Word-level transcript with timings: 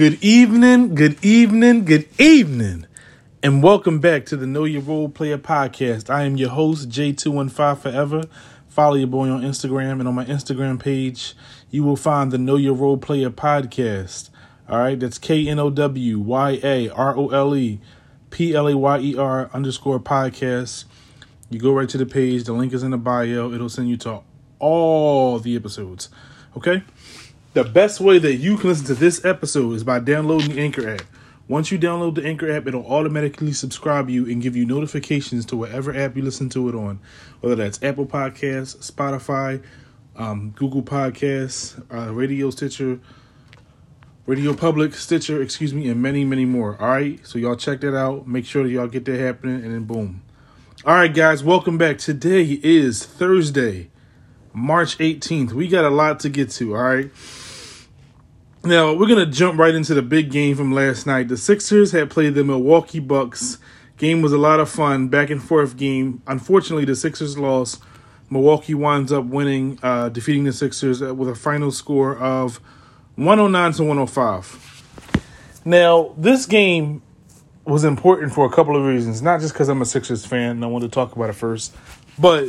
Good 0.00 0.24
evening, 0.24 0.94
good 0.94 1.22
evening, 1.22 1.84
good 1.84 2.08
evening, 2.18 2.86
and 3.42 3.62
welcome 3.62 3.98
back 3.98 4.24
to 4.26 4.36
the 4.38 4.46
Know 4.46 4.64
Your 4.64 4.80
Role 4.80 5.10
Player 5.10 5.36
podcast. 5.36 6.08
I 6.08 6.22
am 6.22 6.38
your 6.38 6.48
host, 6.48 6.88
J215 6.88 7.76
Forever. 7.76 8.22
Follow 8.66 8.94
your 8.94 9.08
boy 9.08 9.28
on 9.28 9.42
Instagram, 9.42 9.98
and 9.98 10.08
on 10.08 10.14
my 10.14 10.24
Instagram 10.24 10.80
page, 10.80 11.34
you 11.68 11.84
will 11.84 11.96
find 11.96 12.32
the 12.32 12.38
Know 12.38 12.56
Your 12.56 12.72
Role 12.72 12.96
Player 12.96 13.28
podcast. 13.28 14.30
All 14.70 14.78
right, 14.78 14.98
that's 14.98 15.18
K 15.18 15.46
N 15.46 15.58
O 15.58 15.68
W 15.68 16.18
Y 16.18 16.60
A 16.64 16.88
R 16.88 17.14
O 17.18 17.28
L 17.28 17.54
E 17.54 17.78
P 18.30 18.54
L 18.54 18.68
A 18.68 18.76
Y 18.78 18.98
E 19.00 19.18
R 19.18 19.50
underscore 19.52 20.00
podcast. 20.00 20.86
You 21.50 21.60
go 21.60 21.74
right 21.74 21.90
to 21.90 21.98
the 21.98 22.06
page, 22.06 22.44
the 22.44 22.54
link 22.54 22.72
is 22.72 22.82
in 22.82 22.92
the 22.92 22.96
bio, 22.96 23.52
it'll 23.52 23.68
send 23.68 23.90
you 23.90 23.98
to 23.98 24.22
all 24.60 25.38
the 25.38 25.54
episodes. 25.56 26.08
Okay? 26.56 26.84
The 27.52 27.64
best 27.64 27.98
way 27.98 28.20
that 28.20 28.36
you 28.36 28.56
can 28.56 28.68
listen 28.68 28.86
to 28.86 28.94
this 28.94 29.24
episode 29.24 29.72
is 29.72 29.82
by 29.82 29.98
downloading 29.98 30.54
the 30.54 30.60
Anchor 30.60 30.88
app. 30.88 31.02
Once 31.48 31.72
you 31.72 31.80
download 31.80 32.14
the 32.14 32.24
Anchor 32.24 32.48
app, 32.48 32.68
it'll 32.68 32.86
automatically 32.86 33.52
subscribe 33.52 34.08
you 34.08 34.24
and 34.30 34.40
give 34.40 34.54
you 34.54 34.64
notifications 34.64 35.44
to 35.46 35.56
whatever 35.56 35.92
app 35.92 36.14
you 36.14 36.22
listen 36.22 36.48
to 36.50 36.68
it 36.68 36.76
on, 36.76 37.00
whether 37.40 37.56
that's 37.56 37.82
Apple 37.82 38.06
Podcasts, 38.06 38.88
Spotify, 38.88 39.60
um, 40.14 40.50
Google 40.50 40.84
Podcasts, 40.84 41.82
uh, 41.92 42.12
Radio 42.14 42.50
Stitcher, 42.50 43.00
Radio 44.26 44.54
Public, 44.54 44.94
Stitcher, 44.94 45.42
excuse 45.42 45.74
me, 45.74 45.88
and 45.88 46.00
many, 46.00 46.24
many 46.24 46.44
more. 46.44 46.80
All 46.80 46.86
right, 46.86 47.18
so 47.26 47.36
y'all 47.36 47.56
check 47.56 47.80
that 47.80 47.96
out. 47.96 48.28
Make 48.28 48.46
sure 48.46 48.62
that 48.62 48.70
y'all 48.70 48.86
get 48.86 49.06
that 49.06 49.18
happening, 49.18 49.56
and 49.64 49.74
then 49.74 49.86
boom. 49.86 50.22
All 50.84 50.94
right, 50.94 51.12
guys, 51.12 51.42
welcome 51.42 51.76
back. 51.76 51.98
Today 51.98 52.60
is 52.62 53.04
Thursday, 53.04 53.90
March 54.52 54.98
18th. 54.98 55.50
We 55.50 55.66
got 55.66 55.84
a 55.84 55.90
lot 55.90 56.20
to 56.20 56.28
get 56.28 56.50
to. 56.50 56.76
All 56.76 56.82
right. 56.84 57.10
Now, 58.62 58.92
we're 58.92 59.06
going 59.06 59.24
to 59.24 59.32
jump 59.32 59.58
right 59.58 59.74
into 59.74 59.94
the 59.94 60.02
big 60.02 60.30
game 60.30 60.54
from 60.54 60.70
last 60.72 61.06
night. 61.06 61.28
The 61.28 61.38
Sixers 61.38 61.92
had 61.92 62.10
played 62.10 62.34
the 62.34 62.44
Milwaukee 62.44 62.98
Bucks. 62.98 63.56
Game 63.96 64.20
was 64.20 64.34
a 64.34 64.38
lot 64.38 64.60
of 64.60 64.68
fun, 64.68 65.08
back 65.08 65.30
and 65.30 65.42
forth 65.42 65.78
game. 65.78 66.20
Unfortunately, 66.26 66.84
the 66.84 66.94
Sixers 66.94 67.38
lost. 67.38 67.82
Milwaukee 68.28 68.74
winds 68.74 69.12
up 69.12 69.24
winning, 69.24 69.78
uh, 69.82 70.10
defeating 70.10 70.44
the 70.44 70.52
Sixers 70.52 71.00
with 71.00 71.28
a 71.30 71.34
final 71.34 71.70
score 71.70 72.16
of 72.18 72.60
109 73.16 73.72
to 73.72 73.82
105. 73.82 75.62
Now, 75.64 76.14
this 76.18 76.44
game 76.44 77.00
was 77.64 77.84
important 77.84 78.34
for 78.34 78.44
a 78.44 78.50
couple 78.50 78.76
of 78.76 78.84
reasons. 78.84 79.22
Not 79.22 79.40
just 79.40 79.54
because 79.54 79.70
I'm 79.70 79.80
a 79.80 79.86
Sixers 79.86 80.26
fan 80.26 80.50
and 80.50 80.64
I 80.64 80.66
want 80.66 80.82
to 80.82 80.90
talk 80.90 81.16
about 81.16 81.30
it 81.30 81.34
first, 81.34 81.74
but 82.18 82.48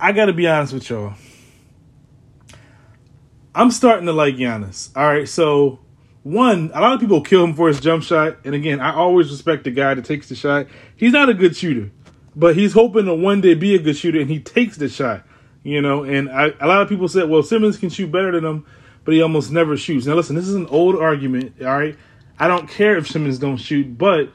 I 0.00 0.12
got 0.12 0.26
to 0.26 0.32
be 0.32 0.48
honest 0.48 0.72
with 0.72 0.88
y'all. 0.88 1.12
I'm 3.54 3.70
starting 3.70 4.06
to 4.06 4.12
like 4.12 4.36
Giannis. 4.36 4.90
All 4.96 5.06
right, 5.06 5.28
so 5.28 5.78
one, 6.22 6.70
a 6.72 6.80
lot 6.80 6.94
of 6.94 7.00
people 7.00 7.20
kill 7.20 7.44
him 7.44 7.54
for 7.54 7.68
his 7.68 7.80
jump 7.80 8.02
shot, 8.02 8.38
and 8.44 8.54
again, 8.54 8.80
I 8.80 8.94
always 8.94 9.30
respect 9.30 9.64
the 9.64 9.70
guy 9.70 9.94
that 9.94 10.04
takes 10.04 10.28
the 10.28 10.34
shot. 10.34 10.66
He's 10.96 11.12
not 11.12 11.28
a 11.28 11.34
good 11.34 11.56
shooter, 11.56 11.90
but 12.34 12.56
he's 12.56 12.72
hoping 12.72 13.04
to 13.06 13.14
one 13.14 13.40
day 13.40 13.54
be 13.54 13.74
a 13.74 13.78
good 13.78 13.96
shooter, 13.96 14.20
and 14.20 14.30
he 14.30 14.40
takes 14.40 14.76
the 14.76 14.88
shot. 14.88 15.26
You 15.64 15.80
know, 15.80 16.02
and 16.02 16.30
I, 16.30 16.52
a 16.60 16.66
lot 16.66 16.82
of 16.82 16.88
people 16.88 17.06
said, 17.08 17.28
well, 17.28 17.42
Simmons 17.42 17.76
can 17.76 17.88
shoot 17.88 18.10
better 18.10 18.32
than 18.32 18.44
him, 18.44 18.66
but 19.04 19.14
he 19.14 19.22
almost 19.22 19.52
never 19.52 19.76
shoots. 19.76 20.06
Now, 20.06 20.14
listen, 20.14 20.34
this 20.34 20.48
is 20.48 20.54
an 20.54 20.66
old 20.66 20.96
argument. 20.96 21.54
All 21.60 21.66
right, 21.66 21.96
I 22.38 22.48
don't 22.48 22.68
care 22.68 22.96
if 22.96 23.06
Simmons 23.06 23.38
don't 23.38 23.58
shoot, 23.58 23.98
but 23.98 24.30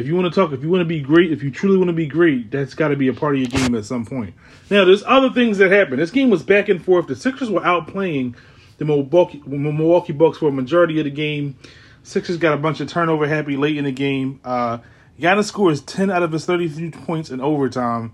if 0.00 0.06
you 0.06 0.16
want 0.16 0.32
to 0.32 0.40
talk, 0.40 0.52
if 0.52 0.62
you 0.62 0.70
want 0.70 0.80
to 0.80 0.86
be 0.86 1.00
great, 1.00 1.30
if 1.30 1.42
you 1.42 1.50
truly 1.50 1.76
want 1.76 1.88
to 1.88 1.94
be 1.94 2.06
great, 2.06 2.50
that's 2.50 2.74
got 2.74 2.88
to 2.88 2.96
be 2.96 3.08
a 3.08 3.12
part 3.12 3.34
of 3.34 3.40
your 3.40 3.48
game 3.48 3.74
at 3.74 3.84
some 3.84 4.04
point. 4.04 4.34
Now, 4.70 4.84
there's 4.84 5.04
other 5.04 5.30
things 5.30 5.58
that 5.58 5.70
happened. 5.70 6.00
This 6.00 6.10
game 6.10 6.30
was 6.30 6.42
back 6.42 6.68
and 6.68 6.84
forth. 6.84 7.06
The 7.06 7.14
Sixers 7.14 7.50
were 7.50 7.60
outplaying 7.60 8.34
the 8.78 8.84
Milwaukee, 8.86 10.12
Bucks 10.12 10.38
for 10.38 10.48
a 10.48 10.52
majority 10.52 10.98
of 10.98 11.04
the 11.04 11.10
game. 11.10 11.56
Sixers 12.02 12.38
got 12.38 12.54
a 12.54 12.56
bunch 12.56 12.80
of 12.80 12.88
turnover 12.88 13.28
happy 13.28 13.56
late 13.56 13.76
in 13.76 13.84
the 13.84 13.92
game. 13.92 14.40
Uh, 14.42 14.78
Giannis 15.20 15.44
scores 15.44 15.82
10 15.82 16.10
out 16.10 16.22
of 16.22 16.32
his 16.32 16.46
33 16.46 16.90
points 16.90 17.30
in 17.30 17.40
overtime. 17.40 18.12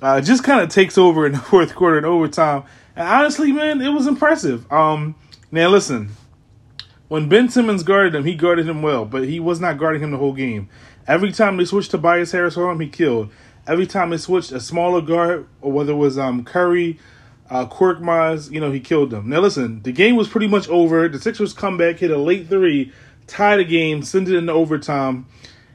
Uh, 0.00 0.20
just 0.20 0.44
kind 0.44 0.60
of 0.60 0.68
takes 0.68 0.96
over 0.96 1.26
in 1.26 1.32
the 1.32 1.38
fourth 1.38 1.74
quarter 1.74 1.98
in 1.98 2.04
overtime. 2.04 2.62
And 2.94 3.08
honestly, 3.08 3.50
man, 3.50 3.80
it 3.80 3.90
was 3.90 4.06
impressive. 4.06 4.70
Um, 4.72 5.16
now, 5.50 5.68
listen, 5.68 6.10
when 7.08 7.28
Ben 7.28 7.48
Simmons 7.48 7.82
guarded 7.82 8.14
him, 8.14 8.24
he 8.24 8.34
guarded 8.34 8.68
him 8.68 8.82
well, 8.82 9.04
but 9.04 9.24
he 9.24 9.38
was 9.38 9.60
not 9.60 9.78
guarding 9.78 10.02
him 10.02 10.12
the 10.12 10.16
whole 10.16 10.32
game. 10.32 10.68
Every 11.06 11.32
time 11.32 11.56
they 11.56 11.64
switched 11.64 11.90
Tobias 11.90 12.32
Harris 12.32 12.56
on 12.56 12.70
him, 12.70 12.80
he 12.80 12.88
killed. 12.88 13.30
Every 13.66 13.86
time 13.86 14.10
they 14.10 14.16
switched 14.16 14.52
a 14.52 14.60
smaller 14.60 15.00
guard, 15.00 15.46
or 15.60 15.72
whether 15.72 15.92
it 15.92 15.96
was 15.96 16.18
um, 16.18 16.44
Curry, 16.44 16.98
uh, 17.50 17.66
Korkmaz, 17.66 18.50
you 18.50 18.60
know, 18.60 18.70
he 18.70 18.80
killed 18.80 19.10
them. 19.10 19.28
Now, 19.28 19.40
listen, 19.40 19.82
the 19.82 19.92
game 19.92 20.16
was 20.16 20.28
pretty 20.28 20.48
much 20.48 20.68
over. 20.68 21.08
The 21.08 21.20
Sixers 21.20 21.52
come 21.52 21.76
back, 21.76 21.98
hit 21.98 22.10
a 22.10 22.18
late 22.18 22.48
three, 22.48 22.92
tie 23.26 23.56
the 23.56 23.64
game, 23.64 24.02
send 24.02 24.28
it 24.28 24.34
into 24.34 24.52
overtime. 24.52 25.26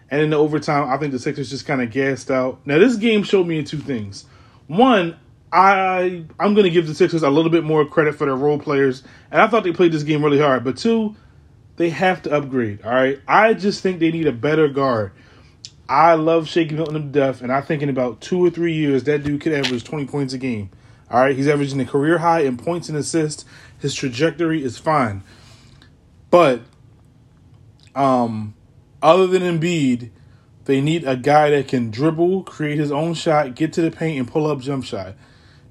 And 0.10 0.22
in 0.22 0.30
the 0.30 0.38
overtime, 0.38 0.90
I 0.90 0.98
think 0.98 1.12
the 1.12 1.20
Sixers 1.20 1.50
just 1.50 1.66
kind 1.66 1.82
of 1.82 1.92
gassed 1.92 2.32
out. 2.32 2.60
Now, 2.66 2.80
this 2.80 2.96
game 2.96 3.24
showed 3.24 3.46
me 3.46 3.64
two 3.64 3.80
things. 3.80 4.26
One, 4.68 5.18
I 5.52 6.26
I'm 6.40 6.54
going 6.54 6.66
to 6.66 6.70
give 6.70 6.88
the 6.88 6.96
Sixers 6.96 7.24
a 7.24 7.30
little 7.30 7.52
bit 7.52 7.64
more 7.64 7.86
credit 7.86 8.16
for 8.16 8.26
their 8.26 8.36
role 8.36 8.60
players, 8.60 9.04
and 9.32 9.42
I 9.42 9.48
thought 9.48 9.64
they 9.64 9.72
played 9.72 9.92
this 9.92 10.04
game 10.04 10.24
really 10.24 10.40
hard. 10.40 10.64
But 10.64 10.78
two, 10.78 11.16
they 11.78 11.90
have 11.90 12.22
to 12.24 12.32
upgrade. 12.32 12.84
All 12.84 12.94
right, 12.94 13.20
I 13.28 13.54
just 13.54 13.82
think 13.82 14.00
they 14.00 14.12
need 14.12 14.28
a 14.28 14.32
better 14.32 14.68
guard. 14.68 15.14
I 15.90 16.16
love 16.16 16.50
Shake 16.50 16.72
Milton 16.72 16.96
to 16.96 17.00
death, 17.00 17.42
and 17.42 17.52
I 17.52 17.62
think 17.62 17.82
in 17.82 17.90
about 17.90 18.20
two 18.20 18.44
or 18.44 18.50
three 18.50 18.74
years 18.74 19.06
that 19.06 19.24
dude 19.24 19.40
could 19.40 19.54
average 19.54 19.86
20 19.86 20.06
points 20.06 20.34
a 20.34 20.38
game. 20.38 20.70
All 21.10 21.22
right, 21.22 21.36
he's 21.36 21.48
averaging 21.48 21.80
a 21.80 21.86
career 21.86 22.18
high 22.18 22.42
in 22.42 22.58
points 22.58 22.90
and 22.90 22.98
assists. 22.98 23.46
His 23.80 23.96
trajectory 23.96 24.62
is 24.62 24.78
fine, 24.78 25.24
but 26.30 26.62
um, 27.96 28.54
other 29.02 29.28
than 29.28 29.42
Embiid, 29.44 30.10
they 30.66 30.82
need 30.82 31.06
a 31.06 31.16
guy 31.16 31.52
that 31.52 31.70
can 31.70 31.92
dribble, 31.92 32.44
create 32.44 32.78
his 32.78 32.92
own 32.92 33.14
shot, 33.14 33.56
get 33.56 33.72
to 33.74 33.82
the 33.82 33.90
paint, 33.90 34.20
and 34.20 34.28
pull 34.28 34.48
up 34.48 34.60
jump 34.60 34.84
shot. 34.84 35.16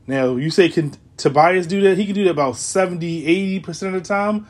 Now, 0.07 0.37
you 0.37 0.51
say 0.51 0.71
can 0.71 0.95
Tobias 1.17 1.67
do 1.67 1.83
that? 1.83 1.99
He 1.99 2.07
can 2.07 2.15
do 2.15 2.25
that 2.25 2.31
about 2.31 2.57
70, 2.57 3.61
80% 3.61 3.89
of 3.89 3.93
the 3.93 4.01
time, 4.01 4.47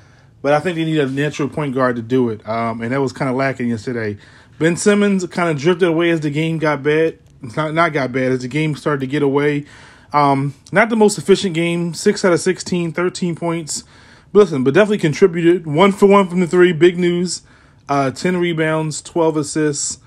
but 0.47 0.53
I 0.53 0.61
think 0.61 0.77
they 0.77 0.84
need 0.84 1.01
a 1.01 1.09
natural 1.09 1.49
point 1.49 1.75
guard 1.75 1.97
to 1.97 2.03
do 2.03 2.29
it. 2.29 2.49
Um, 2.49 2.81
and 2.81 2.93
that 2.93 3.01
was 3.01 3.12
kind 3.12 3.29
of 3.29 3.34
lacking 3.34 3.69
yesterday. 3.69 4.17
Ben 4.61 4.77
Simmons 4.77 5.27
kind 5.27 5.51
of 5.51 5.59
drifted 5.59 5.89
away 5.89 6.11
as 6.11 6.21
the 6.21 6.31
game 6.31 6.59
got 6.59 6.84
bad. 6.84 7.19
Not, 7.57 7.75
not 7.75 7.93
got 7.93 8.12
bad, 8.12 8.31
as 8.31 8.43
the 8.43 8.47
game 8.47 8.77
started 8.77 9.01
to 9.01 9.09
get 9.09 9.25
away. 9.25 9.67
Um, 10.12 10.55
not 10.71 10.89
the 10.89 10.95
most 10.95 11.19
efficient 11.19 11.53
game, 11.53 11.95
6 11.95 12.25
out 12.25 12.33
of 12.33 12.39
16, 12.39 12.93
13 12.93 13.34
points. 13.34 13.83
But 14.33 14.39
listen, 14.39 14.62
but 14.62 14.73
definitely 14.73 14.99
contributed. 14.99 15.67
One 15.67 15.91
for 15.91 16.07
one 16.07 16.29
from 16.29 16.39
the 16.39 16.47
three, 16.47 16.73
big 16.73 16.97
news. 16.97 17.43
Uh, 17.89 18.13
10 18.13 18.37
rebounds, 18.37 19.03
12 19.03 19.39
assists. 19.39 19.99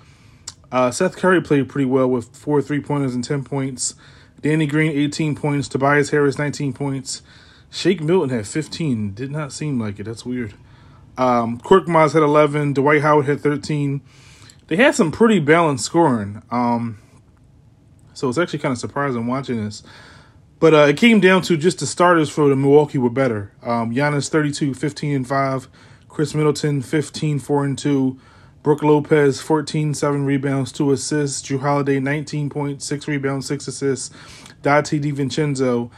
Uh, 0.72 0.90
Seth 0.90 1.18
Curry 1.18 1.42
played 1.42 1.68
pretty 1.68 1.86
well 1.86 2.10
with 2.10 2.34
four 2.34 2.62
three 2.62 2.80
pointers 2.80 3.14
and 3.14 3.26
10 3.26 3.44
points. 3.44 3.94
Danny 4.40 4.68
Green, 4.68 4.94
18 4.94 5.36
points. 5.36 5.68
Tobias 5.68 6.12
Harris, 6.12 6.38
19 6.38 6.72
points. 6.72 7.24
Shake 7.70 8.02
Milton 8.02 8.30
had 8.30 8.48
15. 8.48 9.14
Did 9.14 9.32
not 9.32 9.54
seem 9.54 9.80
like 9.80 10.00
it. 10.00 10.04
That's 10.04 10.26
weird. 10.26 10.54
Um, 11.18 11.60
Korkmaz 11.60 12.14
had 12.14 12.24
11. 12.24 12.74
Dwight 12.74 13.02
Howard 13.02 13.26
had 13.26 13.42
13. 13.42 14.02
They 14.68 14.76
had 14.76 14.96
some 14.96 15.12
pretty 15.12 15.40
balanced 15.40 15.86
scoring. 15.86 16.42
Um, 16.50 17.00
so 18.14 18.30
it's 18.30 18.38
actually 18.38 18.60
kind 18.60 18.72
of 18.72 18.78
surprising 18.78 19.28
watching 19.28 19.64
this. 19.64 19.84
But 20.60 20.74
uh, 20.74 20.88
it 20.88 20.98
came 20.98 21.20
down 21.20 21.42
to 21.44 21.58
just 21.58 21.80
the 21.80 21.86
starters 21.86 22.30
for 22.30 22.50
the 22.50 22.56
Milwaukee 22.56 22.98
were 22.98 23.10
better. 23.10 23.52
Um, 23.64 23.94
Giannis 23.94 24.30
32, 24.30 24.74
15 24.74 25.16
and 25.16 25.28
5. 25.28 25.68
Khris 26.10 26.36
Middleton 26.36 26.82
15, 26.82 27.40
4 27.40 27.66
and 27.66 27.78
2. 27.78 28.20
Brook 28.62 28.84
Lopez 28.84 29.42
14, 29.42 29.94
7 29.94 30.26
rebounds, 30.26 30.74
2 30.74 30.92
assists. 30.92 31.42
Jrue 31.48 31.62
Holiday 31.62 32.00
19 32.00 32.50
points, 32.50 32.86
6 32.86 33.08
rebounds, 33.08 33.48
6 33.48 33.68
assists. 33.70 34.10
Donte 34.62 35.02
DiVincenzo 35.02 35.90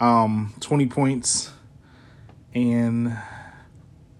um, 0.00 0.54
20 0.60 0.86
points 0.86 1.50
and 2.54 3.16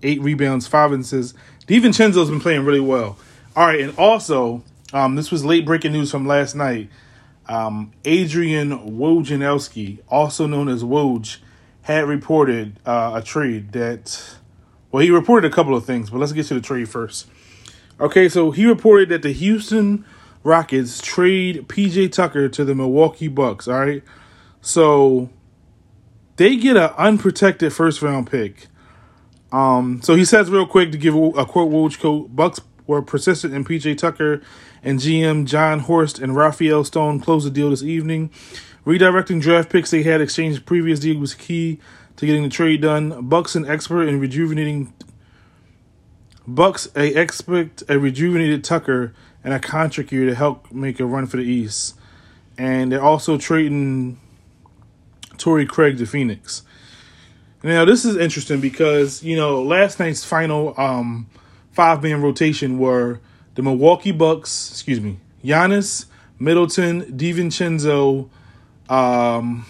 8 0.03 0.21
rebounds, 0.21 0.67
5 0.67 0.93
assists. 0.93 1.39
DiVincenzo's 1.67 2.31
been 2.31 2.41
playing 2.41 2.65
really 2.65 2.81
well. 2.81 3.19
All 3.57 3.67
right, 3.67 3.81
and 3.81 3.97
also, 3.99 4.63
um, 4.93 5.17
this 5.17 5.31
was 5.31 5.45
late 5.45 5.67
breaking 5.67 5.93
news 5.93 6.11
from 6.11 6.27
last 6.27 6.55
night. 6.55 6.91
Um, 7.47 7.93
Adrian 8.05 8.71
Wojnarowski, 8.71 9.99
also 10.09 10.47
known 10.47 10.69
as 10.69 10.85
Woj, 10.85 11.39
had 11.83 12.05
reported 12.05 12.79
uh, 12.85 13.13
a 13.15 13.23
trade 13.23 13.73
that, 13.73 14.37
well, 14.93 15.03
he 15.03 15.11
reported 15.11 15.51
a 15.51 15.55
couple 15.55 15.75
of 15.75 15.85
things, 15.85 16.11
but 16.11 16.19
let's 16.19 16.33
get 16.33 16.47
to 16.47 16.55
the 16.55 16.61
trade 16.61 16.89
first. 16.89 17.27
Okay, 17.99 18.29
so 18.29 18.51
he 18.51 18.67
reported 18.67 19.09
that 19.09 19.23
the 19.23 19.33
Houston 19.33 20.05
Rockets 20.45 21.01
trade 21.01 21.67
PJ 21.67 22.13
Tucker 22.13 22.49
to 22.49 22.65
the 22.65 22.75
Milwaukee 22.75 23.29
Bucks. 23.29 23.67
All 23.67 23.81
right, 23.81 24.03
so 24.61 25.31
they 26.39 26.57
get 26.57 26.77
an 26.77 26.91
unprotected 26.97 27.73
first 27.73 28.01
round 28.01 28.31
pick. 28.31 28.69
Um, 29.53 30.01
so 30.03 30.15
he 30.15 30.25
says 30.25 30.51
real 30.51 30.67
quick 30.67 30.93
to 30.93 30.99
give 30.99 31.15
a 31.15 31.45
quote 31.45 31.71
Woj 31.71 32.01
quote, 32.01 32.35
Bucks 32.35 32.61
were 32.87 33.03
persistent 33.03 33.53
in 33.53 33.65
PJ 33.65 33.99
Tucker 33.99 34.41
and 34.83 34.99
GM 34.99 35.47
Jon 35.47 35.81
Horst 35.81 36.19
and 36.19 36.35
Rafael 36.35 36.85
Stone 36.85 37.21
closed 37.21 37.47
the 37.47 37.51
deal 37.51 37.71
this 37.71 37.83
evening. 37.83 38.31
Redirecting 38.87 39.41
draft 39.41 39.71
picks 39.71 39.91
they 39.91 40.03
had 40.03 40.21
exchanged 40.21 40.65
previous 40.65 41.01
deal 41.01 41.19
was 41.19 41.35
key 41.35 41.79
to 42.17 42.25
getting 42.25 42.45
the 42.45 42.49
trade 42.49 42.81
done. 42.81 43.29
Bucks 43.29 43.55
an 43.55 43.67
expert 43.67 44.09
in 44.09 44.21
rejuvenating 44.21 44.93
Bucks 46.47 46.89
a 46.97 47.21
expect 47.21 47.83
a 47.89 47.99
rejuvenated 47.99 48.65
Tucker 48.65 49.13
and 49.45 49.53
a 49.53 49.59
contract 49.59 50.13
year 50.13 50.25
to 50.27 50.35
help 50.35 50.73
make 50.73 51.01
a 51.01 51.05
run 51.05 51.27
for 51.27 51.37
the 51.37 51.43
East. 51.43 51.95
And 52.57 52.91
they're 52.91 53.03
also 53.03 53.37
trading 53.39 54.19
Torrey 55.39 55.67
Craig 55.67 55.99
to 55.99 56.07
Phoenix. 56.07 56.63
Now 57.63 57.85
this 57.85 58.05
is 58.05 58.17
interesting 58.17 58.61
because 58.61 59.23
you 59.23 59.37
know 59.37 59.63
last 59.63 59.99
night's 59.99 60.25
final 60.25 60.75
um, 60.79 61.29
five 61.73 62.03
man 62.03 62.23
rotation 62.23 62.79
were 62.79 63.21
the 63.55 63.63
Milwaukee 63.63 64.13
Bucks, 64.13 64.71
excuse 64.71 65.01
me, 65.01 65.19
Giannis, 65.45 66.07
Middleton, 66.39 67.03
DiVincenzo, 67.17 68.29
um, 68.89 69.67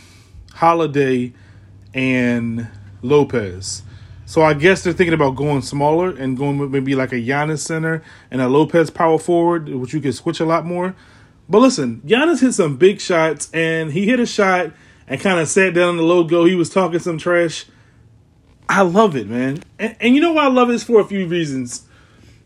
Holiday, 0.52 1.32
and 1.94 2.68
Lopez. 3.02 3.82
So 4.26 4.42
I 4.42 4.52
guess 4.52 4.82
they're 4.82 4.92
thinking 4.92 5.14
about 5.14 5.36
going 5.36 5.62
smaller 5.62 6.10
and 6.10 6.36
going 6.36 6.58
with 6.58 6.70
maybe 6.70 6.94
like 6.94 7.12
a 7.12 7.16
Giannis 7.16 7.60
center 7.60 8.02
and 8.30 8.42
a 8.42 8.48
Lopez 8.48 8.90
power 8.90 9.18
forward, 9.18 9.70
which 9.70 9.94
you 9.94 10.02
can 10.02 10.12
switch 10.12 10.38
a 10.40 10.44
lot 10.44 10.66
more. 10.66 10.94
But 11.48 11.60
listen, 11.60 12.02
Giannis 12.04 12.42
hit 12.42 12.52
some 12.52 12.76
big 12.76 13.00
shots, 13.00 13.48
and 13.54 13.92
he 13.92 14.04
hit 14.04 14.20
a 14.20 14.26
shot 14.26 14.72
and 15.08 15.20
kind 15.20 15.40
of 15.40 15.48
sat 15.48 15.74
down 15.74 15.90
on 15.90 15.96
the 15.96 16.02
logo. 16.02 16.44
He 16.44 16.54
was 16.54 16.70
talking 16.70 16.98
some 16.98 17.18
trash. 17.18 17.66
I 18.68 18.82
love 18.82 19.16
it, 19.16 19.28
man. 19.28 19.62
And, 19.78 19.96
and 20.00 20.14
you 20.14 20.20
know 20.20 20.32
why 20.32 20.44
I 20.44 20.48
love 20.48 20.70
it 20.70 20.74
is 20.74 20.84
for 20.84 21.00
a 21.00 21.04
few 21.04 21.26
reasons. 21.26 21.86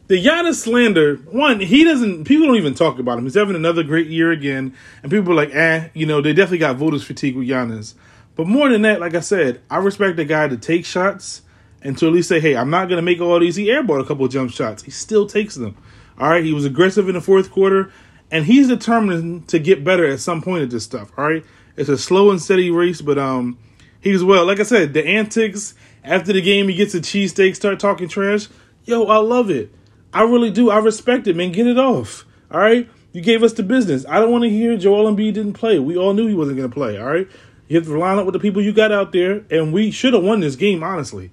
The 0.07 0.23
Giannis 0.23 0.57
slander, 0.57 1.17
one, 1.17 1.61
he 1.61 1.85
doesn't, 1.85 2.25
people 2.25 2.47
don't 2.47 2.57
even 2.57 2.75
talk 2.75 2.99
about 2.99 3.19
him. 3.19 3.25
He's 3.25 3.35
having 3.35 3.57
another 3.57 3.83
great 3.83 4.09
year 4.09 4.31
again. 4.31 4.75
And 5.03 5.11
people 5.11 5.33
are 5.33 5.37
like, 5.37 5.55
eh, 5.55 5.89
you 5.95 6.07
know, 6.07 6.21
they 6.21 6.33
definitely 6.33 6.59
got 6.59 6.77
voters 6.77 7.03
fatigue 7.03 7.37
with 7.37 7.49
Giannis. 7.49 7.95
But 8.35 8.47
more 8.47 8.69
than 8.69 8.83
that, 8.83 9.01
like 9.01 9.15
I 9.15 9.21
said, 9.21 9.61
I 9.71 9.79
respect 9.79 10.17
the 10.17 10.25
guy 10.25 10.49
to 10.49 10.57
take 10.57 10.85
shots 10.85 11.43
and 11.83 11.99
to 11.99 12.07
at 12.07 12.13
least 12.13 12.29
say, 12.29 12.41
hey, 12.41 12.57
I'm 12.57 12.71
not 12.71 12.89
going 12.89 12.97
to 12.97 13.03
make 13.03 13.21
all 13.21 13.39
these. 13.41 13.57
He 13.57 13.67
airballed 13.67 14.03
a 14.03 14.07
couple 14.07 14.27
jump 14.29 14.51
shots. 14.51 14.83
He 14.83 14.91
still 14.91 15.27
takes 15.27 15.55
them. 15.55 15.77
All 16.19 16.29
right. 16.29 16.45
He 16.45 16.53
was 16.53 16.65
aggressive 16.65 17.09
in 17.09 17.15
the 17.15 17.21
fourth 17.21 17.51
quarter, 17.51 17.93
and 18.31 18.45
he's 18.45 18.69
determined 18.69 19.49
to 19.49 19.59
get 19.59 19.83
better 19.83 20.07
at 20.07 20.21
some 20.21 20.43
point 20.43 20.63
at 20.63 20.71
this 20.71 20.85
stuff. 20.85 21.11
All 21.17 21.25
right. 21.29 21.45
It's 21.77 21.89
a 21.89 21.99
slow 21.99 22.31
and 22.31 22.41
steady 22.41 22.71
race, 22.71 23.01
but 23.01 23.19
um, 23.19 23.59
he 24.01 24.11
he's 24.11 24.25
well. 24.25 24.45
Like 24.47 24.61
I 24.61 24.65
said, 24.65 24.93
the 24.93 25.07
antics 25.07 25.75
after 26.05 26.33
the 26.33 26.43
game, 26.43 26.69
he 26.69 26.75
gets 26.75 26.95
a 26.95 27.01
cheesesteak, 27.01 27.57
start 27.57 27.79
talking 27.79 28.09
trash. 28.09 28.49
Yo, 28.85 29.05
I 29.05 29.19
love 29.19 29.51
it. 29.51 29.73
I 30.13 30.23
really 30.23 30.51
do. 30.51 30.71
I 30.71 30.79
respect 30.79 31.27
it, 31.27 31.37
man. 31.37 31.53
Get 31.53 31.67
it 31.67 31.79
off. 31.79 32.27
All 32.51 32.61
right. 32.61 32.89
You 33.13 33.21
gave 33.21 33.43
us 33.43 33.53
the 33.53 33.63
business. 33.63 34.05
I 34.09 34.21
don't 34.21 34.31
want 34.31 34.45
to 34.45 34.51
hear 34.51 34.77
Joel 34.77 35.11
Embiid 35.11 35.35
didn't 35.35 35.53
play. 35.53 35.79
We 35.79 35.97
all 35.97 36.15
knew 36.15 36.27
he 36.27 36.35
wasn't 36.35 36.57
going 36.57 36.69
to 36.69 36.75
play. 36.75 36.99
All 36.99 37.07
right. 37.07 37.29
You 37.69 37.77
have 37.77 37.87
to 37.87 37.99
line 37.99 38.19
up 38.19 38.27
with 38.27 38.33
the 38.33 38.41
people 38.41 38.61
you 38.61 38.73
got 38.73 38.93
out 38.93 39.13
there, 39.13 39.45
and 39.51 39.73
we 39.73 39.91
should 39.91 40.15
have 40.15 40.23
won 40.23 40.41
this 40.41 40.57
game, 40.57 40.83
honestly. 40.83 41.31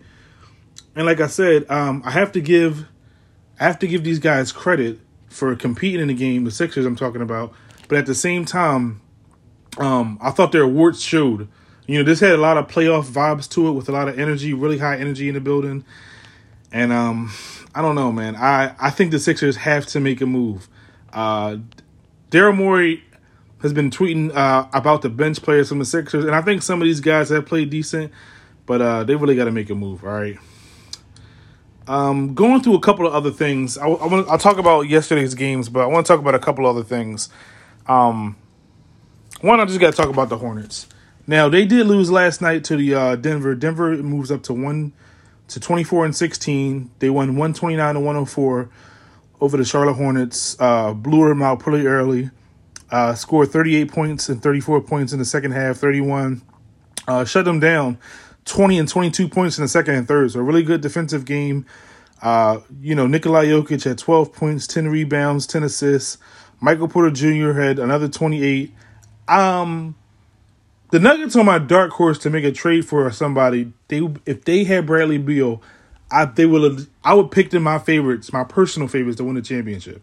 And 0.96 1.06
like 1.06 1.20
I 1.20 1.28
said, 1.28 1.70
um, 1.70 2.02
I 2.06 2.12
have 2.12 2.32
to 2.34 2.42
give, 2.42 2.86
I 3.60 3.66
have 3.66 3.80
to 3.80 3.88
give 3.88 4.04
these 4.04 4.20
guys 4.20 4.52
credit 4.52 5.00
for 5.28 5.56
competing 5.56 6.02
in 6.02 6.08
the 6.08 6.14
game. 6.14 6.44
The 6.46 6.52
Sixers 6.52 6.86
I'm 6.86 6.96
talking 6.96 7.22
about, 7.22 7.54
but 7.88 7.98
at 7.98 8.06
the 8.06 8.16
same 8.16 8.46
time, 8.46 9.02
um, 9.78 10.18
I 10.22 10.32
thought 10.32 10.52
their 10.52 10.68
warts 10.68 11.02
showed. 11.02 11.48
You 11.88 12.00
know, 12.00 12.04
this 12.04 12.20
had 12.20 12.34
a 12.34 12.38
lot 12.38 12.58
of 12.58 12.68
playoff 12.68 13.06
vibes 13.06 13.50
to 13.52 13.68
it 13.68 13.72
with 13.72 13.90
a 13.90 13.92
lot 13.92 14.08
of 14.08 14.20
energy, 14.20 14.54
really 14.54 14.78
high 14.78 14.98
energy 14.98 15.28
in 15.28 15.34
the 15.34 15.42
building. 15.42 15.84
And 16.72 16.92
um, 16.92 17.32
I 17.74 17.82
don't 17.82 17.96
know, 17.96 18.12
man. 18.12 18.36
I, 18.36 18.76
I 18.80 18.90
think 18.90 19.12
the 19.12 19.20
Sixers 19.20 19.58
have 19.58 19.86
to 19.88 20.00
make 20.00 20.22
a 20.22 20.26
move. 20.26 20.68
Uh, 21.12 21.58
Daryl 22.30 22.56
Morey 22.56 23.04
has 23.62 23.74
been 23.74 23.90
tweeting 23.90 24.36
uh, 24.36 24.68
about 24.72 25.02
the 25.02 25.10
bench 25.10 25.42
players 25.42 25.70
from 25.70 25.80
the 25.80 25.86
Sixers, 25.86 26.26
and 26.26 26.36
I 26.36 26.42
think 26.42 26.62
some 26.62 26.82
of 26.82 26.86
these 26.86 27.00
guys 27.00 27.30
have 27.30 27.46
played 27.46 27.70
decent, 27.70 28.12
but 28.66 28.82
uh, 28.82 29.04
they 29.04 29.16
really 29.16 29.36
got 29.36 29.46
to 29.46 29.52
make 29.52 29.70
a 29.70 29.76
move. 29.76 30.04
All 30.04 30.12
right. 30.12 30.38
Um, 31.88 32.36
going 32.36 32.62
through 32.62 32.76
a 32.76 32.80
couple 32.80 33.08
of 33.08 33.14
other 33.14 33.32
things. 33.32 33.78
I, 33.78 33.88
I 33.88 34.06
want 34.06 34.30
I'll 34.30 34.38
talk 34.38 34.60
about 34.60 34.82
yesterday's 34.82 35.34
games, 35.34 35.70
but 35.70 35.80
I 35.80 35.88
want 35.88 36.06
to 36.06 36.14
talk 36.14 36.20
about 36.20 36.36
a 36.36 36.40
couple 36.40 36.68
other 36.68 36.84
things. 36.84 37.30
Um, 37.88 38.36
one, 39.42 39.60
I 39.60 39.66
just 39.66 39.80
got 39.80 39.92
to 39.92 39.98
talk 39.98 40.10
about 40.10 40.30
the 40.30 40.38
Hornets. 40.38 40.88
Now 41.28 41.48
they 41.48 41.66
did 41.66 41.86
lose 41.86 42.10
last 42.10 42.42
night 42.42 42.64
to 42.66 42.76
the 42.76 42.96
uh, 42.96 43.16
Denver. 43.16 43.54
Denver 43.56 43.96
moves 43.98 44.32
up 44.32 44.44
to 44.44 44.54
one 44.54 44.94
to 45.50 45.60
twenty 45.60 45.84
four 45.84 46.04
and 46.06 46.16
sixteen. 46.16 46.90
They 47.00 47.10
won 47.10 47.36
one 47.36 47.54
twenty 47.54 47.76
nine 47.76 47.94
to 47.94 48.00
one 48.00 48.16
hundred 48.16 48.32
four 48.32 48.70
over 49.40 49.56
the 49.56 49.64
Charlotte 49.64 49.94
Hornets. 49.94 50.60
Uh, 50.60 50.94
blew 50.94 51.30
them 51.30 51.42
out 51.42 51.60
pretty 51.60 51.86
early. 51.86 52.32
Uh, 52.90 53.14
scored 53.14 53.50
thirty 53.50 53.76
eight 53.76 53.92
points 53.92 54.28
and 54.28 54.42
thirty 54.42 54.60
four 54.60 54.82
points 54.82 55.14
in 55.14 55.20
the 55.20 55.26
second 55.26 55.52
half. 55.52 55.78
Thirty 55.78 56.02
one. 56.02 56.42
Uh, 57.08 57.26
shut 57.26 57.46
them 57.46 57.60
down. 57.60 57.98
20 58.46 58.80
and 58.80 58.90
22 58.90 59.28
points 59.28 59.58
in 59.58 59.64
the 59.64 59.68
second 59.68 59.96
and 59.96 60.08
third. 60.08 60.32
So 60.32 60.40
a 60.40 60.44
really 60.44 60.64
good 60.64 60.82
defensive 60.82 61.26
game. 61.26 61.66
Uh, 62.22 62.60
you 62.82 62.96
know, 62.96 63.08
Nikolai 63.08 63.46
Jokic 63.46 63.84
had 63.84 63.98
12 63.98 64.34
points, 64.34 64.68
10 64.68 64.88
rebounds, 64.88 65.46
10 65.48 65.64
assists. 65.64 66.18
Michael 66.60 66.88
Porter 66.88 67.12
Jr. 67.12 67.60
had 67.60 67.80
another 67.80 68.08
28. 68.08 68.74
Um, 69.30 69.96
the 70.92 71.00
Nuggets 71.00 71.36
are 71.36 71.44
my 71.44 71.60
dark 71.60 71.92
horse 71.92 72.18
to 72.20 72.30
make 72.30 72.44
a 72.44 72.52
trade 72.52 72.86
for 72.86 73.10
somebody. 73.12 73.72
They 73.88 74.08
if 74.26 74.44
they 74.44 74.64
had 74.64 74.88
Bradley 74.88 75.20
Beal, 75.20 75.62
I 76.12 76.26
they 76.26 76.46
would 76.46 76.88
I 77.04 77.14
would 77.14 77.32
pick 77.32 77.52
them 77.52 77.64
my 77.64 77.78
favorites, 77.78 78.34
my 78.34 78.44
personal 78.44 78.88
favorites 78.88 79.18
to 79.18 79.24
win 79.24 79.36
the 79.36 79.42
championship. 79.42 80.02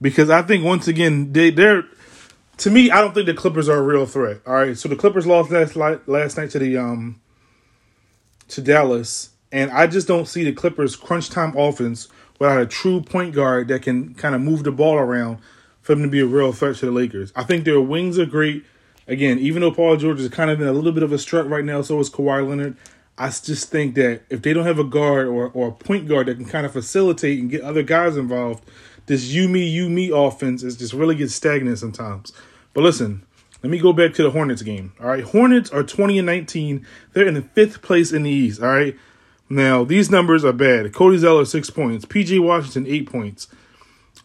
Because 0.00 0.30
I 0.30 0.42
think 0.42 0.64
once 0.64 0.88
again 0.88 1.32
they 1.32 1.50
they're 1.50 1.84
to 2.58 2.70
me 2.70 2.90
I 2.90 3.02
don't 3.02 3.12
think 3.12 3.26
the 3.26 3.34
Clippers 3.34 3.68
are 3.68 3.78
a 3.78 3.82
real 3.82 4.06
threat. 4.06 4.40
All 4.46 4.54
right, 4.54 4.76
so 4.76 4.88
the 4.88 4.96
Clippers 4.96 5.26
lost 5.26 5.50
last 5.50 5.76
last 5.76 6.38
night 6.38 6.50
to 6.50 6.58
the 6.58 6.78
um 6.78 7.20
to 8.48 8.62
Dallas, 8.62 9.30
and 9.52 9.70
I 9.70 9.86
just 9.86 10.08
don't 10.08 10.26
see 10.26 10.44
the 10.44 10.52
Clippers 10.52 10.96
crunch 10.96 11.28
time 11.28 11.54
offense 11.56 12.08
without 12.38 12.60
a 12.60 12.66
true 12.66 13.02
point 13.02 13.34
guard 13.34 13.68
that 13.68 13.82
can 13.82 14.14
kind 14.14 14.34
of 14.34 14.40
move 14.40 14.64
the 14.64 14.72
ball 14.72 14.96
around 14.96 15.38
for 15.86 15.94
them 15.94 16.02
to 16.02 16.10
be 16.10 16.18
a 16.18 16.26
real 16.26 16.50
threat 16.50 16.74
to 16.74 16.86
the 16.86 16.90
Lakers. 16.90 17.32
I 17.36 17.44
think 17.44 17.64
their 17.64 17.80
wings 17.80 18.18
are 18.18 18.26
great 18.26 18.64
again, 19.06 19.38
even 19.38 19.62
though 19.62 19.70
Paul 19.70 19.96
George 19.96 20.18
is 20.18 20.28
kind 20.28 20.50
of 20.50 20.60
in 20.60 20.66
a 20.66 20.72
little 20.72 20.90
bit 20.90 21.04
of 21.04 21.12
a 21.12 21.18
strut 21.18 21.48
right 21.48 21.64
now, 21.64 21.80
so 21.80 22.00
is 22.00 22.10
Kawhi 22.10 22.46
Leonard. 22.46 22.76
I 23.16 23.28
just 23.28 23.70
think 23.70 23.94
that 23.94 24.22
if 24.28 24.42
they 24.42 24.52
don't 24.52 24.66
have 24.66 24.80
a 24.80 24.84
guard 24.84 25.28
or, 25.28 25.48
or 25.48 25.68
a 25.68 25.72
point 25.72 26.08
guard 26.08 26.26
that 26.26 26.38
can 26.38 26.44
kind 26.44 26.66
of 26.66 26.72
facilitate 26.72 27.38
and 27.38 27.48
get 27.48 27.60
other 27.60 27.84
guys 27.84 28.16
involved, 28.16 28.68
this 29.06 29.26
you 29.28 29.48
me 29.48 29.64
you 29.64 29.88
me 29.88 30.10
offense 30.12 30.64
is 30.64 30.76
just 30.76 30.92
really 30.92 31.14
gets 31.14 31.36
stagnant 31.36 31.78
sometimes. 31.78 32.32
But 32.74 32.82
listen, 32.82 33.24
let 33.62 33.70
me 33.70 33.78
go 33.78 33.92
back 33.92 34.12
to 34.14 34.24
the 34.24 34.32
Hornets 34.32 34.62
game. 34.62 34.92
All 35.00 35.06
right, 35.06 35.22
Hornets 35.22 35.70
are 35.70 35.84
twenty 35.84 36.18
and 36.18 36.26
nineteen. 36.26 36.84
They're 37.12 37.28
in 37.28 37.34
the 37.34 37.42
fifth 37.42 37.80
place 37.80 38.12
in 38.12 38.24
the 38.24 38.30
East. 38.30 38.60
All 38.60 38.70
right, 38.70 38.96
now 39.48 39.84
these 39.84 40.10
numbers 40.10 40.44
are 40.44 40.52
bad. 40.52 40.92
Cody 40.92 41.18
Zeller 41.18 41.44
six 41.44 41.70
points, 41.70 42.04
PJ 42.04 42.42
Washington 42.42 42.88
eight 42.88 43.08
points, 43.08 43.46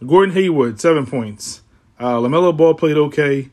Gordon 0.06 0.34
Hayward 0.34 0.80
seven 0.80 1.06
points. 1.06 1.62
Uh, 2.00 2.16
LaMelo 2.16 2.56
Ball 2.56 2.74
played 2.74 2.98
okay. 2.98 3.50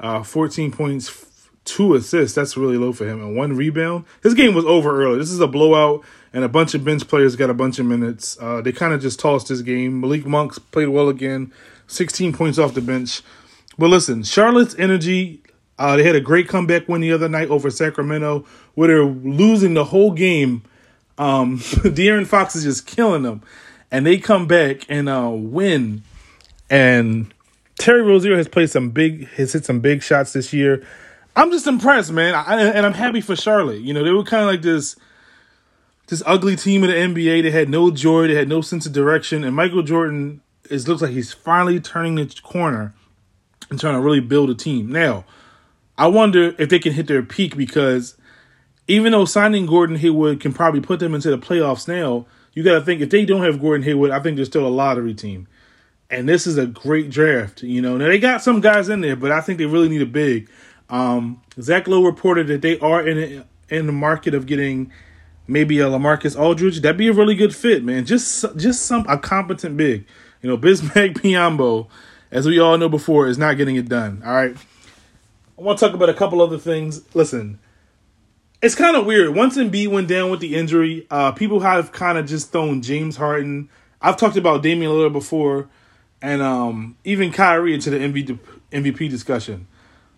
Uh, 0.00 0.22
14 0.22 0.72
points, 0.72 1.48
two 1.64 1.94
assists. 1.94 2.34
That's 2.34 2.56
really 2.56 2.76
low 2.76 2.92
for 2.92 3.06
him. 3.06 3.20
And 3.20 3.36
one 3.36 3.54
rebound. 3.56 4.04
His 4.22 4.34
game 4.34 4.54
was 4.54 4.64
over 4.64 5.02
early. 5.02 5.18
This 5.18 5.30
is 5.30 5.40
a 5.40 5.46
blowout, 5.46 6.04
and 6.32 6.42
a 6.42 6.48
bunch 6.48 6.74
of 6.74 6.84
bench 6.84 7.06
players 7.06 7.36
got 7.36 7.50
a 7.50 7.54
bunch 7.54 7.78
of 7.78 7.86
minutes. 7.86 8.36
Uh, 8.40 8.60
they 8.60 8.72
kind 8.72 8.92
of 8.92 9.00
just 9.00 9.20
tossed 9.20 9.48
this 9.48 9.60
game. 9.60 10.00
Malik 10.00 10.26
Monks 10.26 10.58
played 10.58 10.88
well 10.88 11.08
again, 11.08 11.52
16 11.86 12.32
points 12.32 12.58
off 12.58 12.74
the 12.74 12.80
bench. 12.80 13.22
But 13.78 13.88
listen, 13.88 14.22
Charlotte's 14.22 14.74
energy. 14.76 15.42
Uh, 15.78 15.96
they 15.96 16.04
had 16.04 16.16
a 16.16 16.20
great 16.20 16.48
comeback 16.48 16.88
win 16.88 17.00
the 17.00 17.12
other 17.12 17.28
night 17.28 17.48
over 17.48 17.70
Sacramento, 17.70 18.44
where 18.74 18.88
they're 18.88 19.04
losing 19.04 19.74
the 19.74 19.84
whole 19.84 20.12
game. 20.12 20.62
Um, 21.18 21.58
De'Aaron 21.60 22.26
Fox 22.26 22.56
is 22.56 22.64
just 22.64 22.86
killing 22.86 23.22
them, 23.22 23.42
and 23.92 24.06
they 24.06 24.18
come 24.18 24.46
back 24.48 24.86
and 24.88 25.08
uh, 25.08 25.30
win. 25.32 26.02
And 26.68 27.32
Terry 27.78 28.02
Rozier 28.02 28.36
has 28.36 28.48
played 28.48 28.70
some 28.70 28.90
big, 28.90 29.28
has 29.28 29.52
hit 29.52 29.66
some 29.66 29.80
big 29.80 30.02
shots 30.02 30.32
this 30.32 30.52
year. 30.52 30.84
I'm 31.36 31.50
just 31.50 31.66
impressed, 31.66 32.10
man, 32.10 32.34
I, 32.34 32.62
and 32.62 32.84
I'm 32.84 32.94
happy 32.94 33.20
for 33.20 33.36
Charlotte. 33.36 33.82
You 33.82 33.94
know, 33.94 34.02
they 34.02 34.10
were 34.10 34.24
kind 34.24 34.42
of 34.42 34.48
like 34.48 34.62
this, 34.62 34.96
this 36.08 36.22
ugly 36.26 36.56
team 36.56 36.84
in 36.84 36.90
the 36.90 37.22
NBA. 37.22 37.42
They 37.42 37.50
had 37.50 37.68
no 37.68 37.90
joy, 37.90 38.26
they 38.26 38.34
had 38.34 38.48
no 38.48 38.62
sense 38.62 38.86
of 38.86 38.92
direction, 38.92 39.44
and 39.44 39.54
Michael 39.54 39.82
Jordan 39.82 40.40
is 40.70 40.88
looks 40.88 41.02
like 41.02 41.12
he's 41.12 41.32
finally 41.32 41.78
turning 41.78 42.14
the 42.16 42.34
corner 42.42 42.94
and 43.70 43.78
trying 43.78 43.94
to 43.94 44.00
really 44.00 44.20
build 44.20 44.50
a 44.50 44.54
team. 44.54 44.90
Now, 44.90 45.24
I 45.98 46.06
wonder 46.06 46.54
if 46.58 46.68
they 46.68 46.78
can 46.78 46.92
hit 46.92 47.06
their 47.06 47.22
peak 47.22 47.56
because 47.56 48.16
even 48.88 49.12
though 49.12 49.24
signing 49.24 49.66
Gordon 49.66 49.96
Hayward 49.96 50.40
can 50.40 50.52
probably 50.52 50.80
put 50.80 51.00
them 51.00 51.14
into 51.14 51.30
the 51.30 51.38
playoffs 51.38 51.88
now, 51.88 52.26
you 52.52 52.62
got 52.62 52.74
to 52.74 52.84
think 52.84 53.00
if 53.00 53.10
they 53.10 53.24
don't 53.24 53.42
have 53.42 53.60
Gordon 53.60 53.84
Hayward, 53.84 54.10
I 54.10 54.20
think 54.20 54.36
they're 54.36 54.44
still 54.44 54.66
a 54.66 54.68
lottery 54.68 55.14
team 55.14 55.48
and 56.12 56.28
this 56.28 56.46
is 56.46 56.58
a 56.58 56.66
great 56.66 57.10
draft. 57.10 57.62
You 57.62 57.80
know, 57.80 57.96
now 57.96 58.06
they 58.06 58.18
got 58.18 58.42
some 58.42 58.60
guys 58.60 58.88
in 58.90 59.00
there, 59.00 59.16
but 59.16 59.32
I 59.32 59.40
think 59.40 59.58
they 59.58 59.66
really 59.66 59.88
need 59.88 60.02
a 60.02 60.06
big. 60.06 60.48
Um, 60.90 61.42
Zach 61.58 61.88
Lowe 61.88 62.04
reported 62.04 62.46
that 62.48 62.60
they 62.60 62.78
are 62.78 63.06
in 63.06 63.44
in 63.70 63.86
the 63.86 63.92
market 63.92 64.34
of 64.34 64.46
getting 64.46 64.92
maybe 65.48 65.80
a 65.80 65.86
LaMarcus 65.86 66.38
Aldridge. 66.38 66.82
That'd 66.82 66.98
be 66.98 67.08
a 67.08 67.14
really 67.14 67.34
good 67.34 67.56
fit, 67.56 67.82
man. 67.82 68.04
Just 68.04 68.44
just 68.56 68.84
some 68.84 69.06
a 69.08 69.16
competent 69.18 69.78
big. 69.78 70.06
You 70.42 70.50
know, 70.50 70.58
Bismack 70.58 71.14
Biyombo, 71.20 71.88
as 72.30 72.46
we 72.46 72.58
all 72.58 72.76
know 72.76 72.90
before, 72.90 73.26
is 73.26 73.38
not 73.38 73.56
getting 73.56 73.76
it 73.76 73.88
done. 73.88 74.22
All 74.24 74.34
right. 74.34 74.54
I 75.58 75.62
want 75.62 75.78
to 75.78 75.86
talk 75.86 75.94
about 75.94 76.10
a 76.10 76.14
couple 76.14 76.42
other 76.42 76.58
things. 76.58 77.02
Listen, 77.14 77.58
it's 78.62 78.74
kind 78.74 78.96
of 78.96 79.04
weird. 79.04 79.34
Once 79.34 79.58
Embiid 79.58 79.88
went 79.88 80.08
down 80.08 80.30
with 80.30 80.40
the 80.40 80.54
injury, 80.54 81.06
uh, 81.10 81.32
people 81.32 81.60
have 81.60 81.92
kind 81.92 82.16
of 82.16 82.26
just 82.26 82.52
thrown 82.52 82.80
James 82.80 83.16
Harden 83.16 83.68
I've 84.02 84.16
talked 84.16 84.36
about 84.36 84.62
Damian 84.62 84.90
Lillard 84.90 85.12
before, 85.12 85.68
and 86.20 86.42
um, 86.42 86.96
even 87.04 87.30
Kyrie 87.30 87.72
into 87.72 87.90
the 87.90 87.98
MVP 87.98 89.08
discussion. 89.08 89.68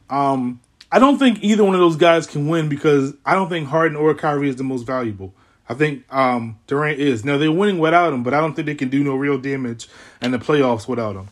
Um, 0.09 0.61
I 0.91 0.99
don't 0.99 1.19
think 1.19 1.43
either 1.43 1.65
one 1.65 1.75
of 1.75 1.81
those 1.81 1.97
guys 1.97 2.27
can 2.27 2.49
win 2.49 2.69
because 2.69 3.15
I 3.27 3.35
don't 3.35 3.49
think 3.49 3.69
Harden 3.69 3.97
or 3.97 4.15
Kyrie 4.15 4.49
is 4.49 4.57
the 4.57 4.65
most 4.65 4.85
valuable. 4.85 5.35
I 5.69 5.75
think 5.75 6.05
um, 6.13 6.59
Durant 6.67 6.99
is. 6.99 7.25
Now 7.25 7.37
they're 7.37 7.53
winning 7.53 7.79
without 7.79 8.13
him, 8.13 8.23
but 8.23 8.33
I 8.33 8.41
don't 8.41 8.55
think 8.55 8.67
they 8.67 8.75
can 8.75 8.89
do 8.89 9.05
no 9.05 9.17
real 9.17 9.39
damage 9.39 9.89
in 10.23 10.31
the 10.31 10.39
playoffs 10.39 10.89
without 10.89 11.17
him. 11.17 11.29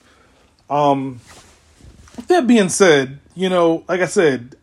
Um, 0.69 1.21
that 2.29 2.47
being 2.47 2.69
said, 2.69 3.19
you 3.35 3.49
know, 3.49 3.85
like 3.89 4.01
I 4.01 4.07
said, 4.07 4.57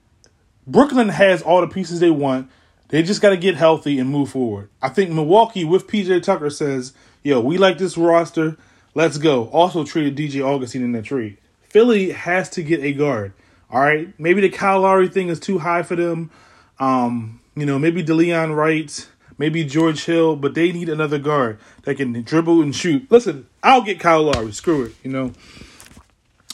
Brooklyn 0.69 1.09
has 1.09 1.41
all 1.41 1.61
the 1.61 1.67
pieces 1.67 1.99
they 1.99 2.11
want. 2.11 2.49
They 2.89 3.01
just 3.01 3.21
got 3.21 3.29
to 3.29 3.37
get 3.37 3.55
healthy 3.55 3.97
and 3.97 4.09
move 4.09 4.29
forward. 4.29 4.69
I 4.81 4.89
think 4.89 5.09
Milwaukee 5.09 5.65
with 5.65 5.87
PJ 5.87 6.21
Tucker 6.21 6.49
says, 6.49 6.93
"Yo, 7.23 7.39
we 7.39 7.57
like 7.57 7.79
this 7.79 7.97
roster. 7.97 8.55
Let's 8.93 9.17
go." 9.17 9.45
Also 9.49 9.83
traded 9.83 10.15
DJ 10.15 10.41
Augustin 10.41 10.83
in 10.83 10.91
that 10.91 11.05
trade. 11.05 11.37
Philly 11.69 12.11
has 12.11 12.49
to 12.51 12.63
get 12.63 12.83
a 12.83 12.93
guard. 12.93 13.33
All 13.71 13.81
right, 13.81 14.13
maybe 14.19 14.41
the 14.41 14.49
Kyle 14.49 14.81
Lowry 14.81 15.07
thing 15.07 15.29
is 15.29 15.39
too 15.39 15.59
high 15.59 15.83
for 15.83 15.95
them. 15.95 16.31
Um, 16.79 17.39
you 17.55 17.65
know, 17.65 17.77
maybe 17.77 18.03
Delon 18.03 18.55
Wright, 18.55 19.07
maybe 19.37 19.63
George 19.63 20.05
Hill, 20.05 20.35
but 20.35 20.53
they 20.53 20.71
need 20.71 20.89
another 20.89 21.19
guard 21.19 21.59
that 21.83 21.95
can 21.95 22.13
dribble 22.23 22.61
and 22.61 22.75
shoot. 22.75 23.09
Listen, 23.11 23.47
I'll 23.63 23.81
get 23.81 23.99
Kyle 23.99 24.23
Lowry. 24.23 24.51
Screw 24.51 24.85
it. 24.85 24.95
You 25.03 25.11
know, 25.11 25.33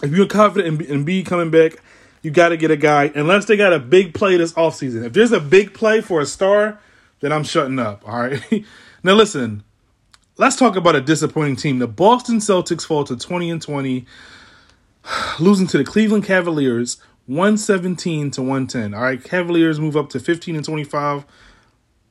if 0.01 0.11
you're 0.11 0.25
confident 0.25 0.81
in, 0.81 0.87
in 0.87 1.03
B 1.03 1.23
coming 1.23 1.51
back, 1.51 1.81
you 2.25 2.31
got 2.31 2.49
to 2.49 2.57
get 2.57 2.71
a 2.71 2.75
guy. 2.75 3.11
Unless 3.13 3.45
they 3.45 3.55
got 3.55 3.71
a 3.71 3.79
big 3.79 4.15
play 4.15 4.35
this 4.35 4.51
offseason. 4.53 5.05
If 5.05 5.13
there's 5.13 5.31
a 5.31 5.39
big 5.39 5.75
play 5.75 6.01
for 6.01 6.19
a 6.19 6.25
star, 6.25 6.79
then 7.19 7.31
I'm 7.31 7.43
shutting 7.43 7.77
up. 7.77 8.01
All 8.07 8.19
right. 8.19 8.41
now 9.03 9.13
listen, 9.13 9.63
let's 10.35 10.55
talk 10.55 10.75
about 10.75 10.95
a 10.95 11.01
disappointing 11.01 11.55
team. 11.55 11.77
The 11.77 11.87
Boston 11.87 12.37
Celtics 12.37 12.83
fall 12.83 13.03
to 13.03 13.15
20 13.15 13.51
and 13.51 13.61
20 13.61 14.07
losing 15.39 15.67
to 15.67 15.77
the 15.77 15.83
Cleveland 15.83 16.25
Cavaliers 16.25 16.97
117 17.27 18.31
to 18.31 18.41
110. 18.41 18.95
All 18.95 19.01
right, 19.01 19.23
Cavaliers 19.23 19.79
move 19.79 19.95
up 19.95 20.09
to 20.09 20.19
15 20.19 20.55
and 20.55 20.65
25. 20.65 21.25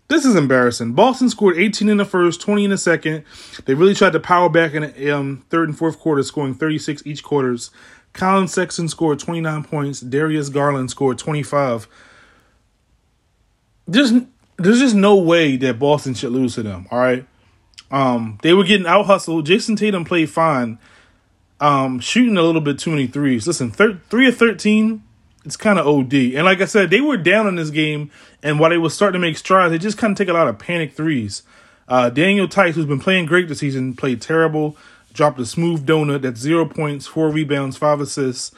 This 0.07 0.25
is 0.25 0.37
embarrassing. 0.37 0.93
Boston 0.93 1.29
scored 1.29 1.57
18 1.57 1.89
in 1.89 1.97
the 1.97 2.05
first, 2.05 2.41
20 2.41 2.65
in 2.65 2.71
the 2.71 2.79
second. 2.79 3.25
They 3.65 3.75
really 3.75 3.95
tried 3.95 4.13
to 4.13 4.21
power 4.21 4.49
back 4.49 4.75
in 4.75 4.83
the 4.83 5.11
um, 5.11 5.45
third 5.51 5.69
and 5.69 5.77
fourth 5.77 5.99
quarter, 5.99 6.23
scoring 6.23 6.55
36 6.55 7.03
each 7.05 7.25
quarters. 7.25 7.71
Collin 8.15 8.49
Sexton 8.49 8.89
scored 8.89 9.19
29 9.19 9.65
points. 9.65 10.01
Darius 10.01 10.49
Garland 10.49 10.91
scored 10.91 11.19
25. 11.19 11.87
There's 13.87 14.13
there's 14.57 14.79
just 14.79 14.95
no 14.95 15.17
way 15.17 15.57
that 15.59 15.79
Boston 15.79 16.15
should 16.15 16.33
lose 16.33 16.55
to 16.55 16.63
them. 16.63 16.87
All 16.91 16.99
right, 16.99 17.27
um, 17.91 18.39
they 18.43 18.55
were 18.55 18.65
getting 18.65 18.87
out 18.87 19.05
hustled. 19.07 19.47
Jayson 19.47 19.77
Tatum 19.77 20.05
played 20.05 20.31
fine 20.31 20.79
um, 21.61 22.01
shooting 22.01 22.37
a 22.37 22.43
little 22.43 22.61
bit 22.61 22.79
too 22.79 22.91
many 22.91 23.07
threes. 23.07 23.47
Listen, 23.47 23.71
thir- 23.71 24.01
three 24.11 24.29
of 24.29 24.37
thirteen, 24.37 25.03
it's 25.45 25.57
kind 25.57 25.79
of 25.79 25.87
OD. 25.87 26.15
And 26.15 26.45
like 26.45 26.61
I 26.61 26.67
said, 26.67 26.91
they 26.91 27.01
were 27.01 27.17
down 27.17 27.47
in 27.47 27.57
this 27.57 27.71
game, 27.71 28.11
and 28.43 28.59
while 28.59 28.71
they 28.71 28.79
were 28.79 28.91
starting 28.91 29.21
to 29.21 29.27
make 29.27 29.37
strides, 29.37 29.73
they 29.73 29.79
just 29.79 29.99
kind 29.99 30.13
of 30.13 30.19
take 30.19 30.29
a 30.29 30.33
lot 30.33 30.49
of 30.49 30.59
panic 30.59 30.93
threes. 30.93 31.43
Uh, 31.87 32.11
Daniel 32.11 32.47
Theis, 32.47 32.75
who's 32.75 32.87
been 32.87 33.01
playing 33.01 33.27
great 33.27 33.49
this 33.49 33.59
season, 33.59 33.95
played 33.95 34.23
terrible. 34.23 34.77
Dropped 35.15 35.41
a 35.41 35.47
smooth 35.47 35.87
donut. 35.87 36.23
That's 36.23 36.41
zero 36.41 36.67
points, 36.67 37.07
four 37.07 37.31
rebounds, 37.31 37.79
five 37.79 38.01
assists. 38.01 38.51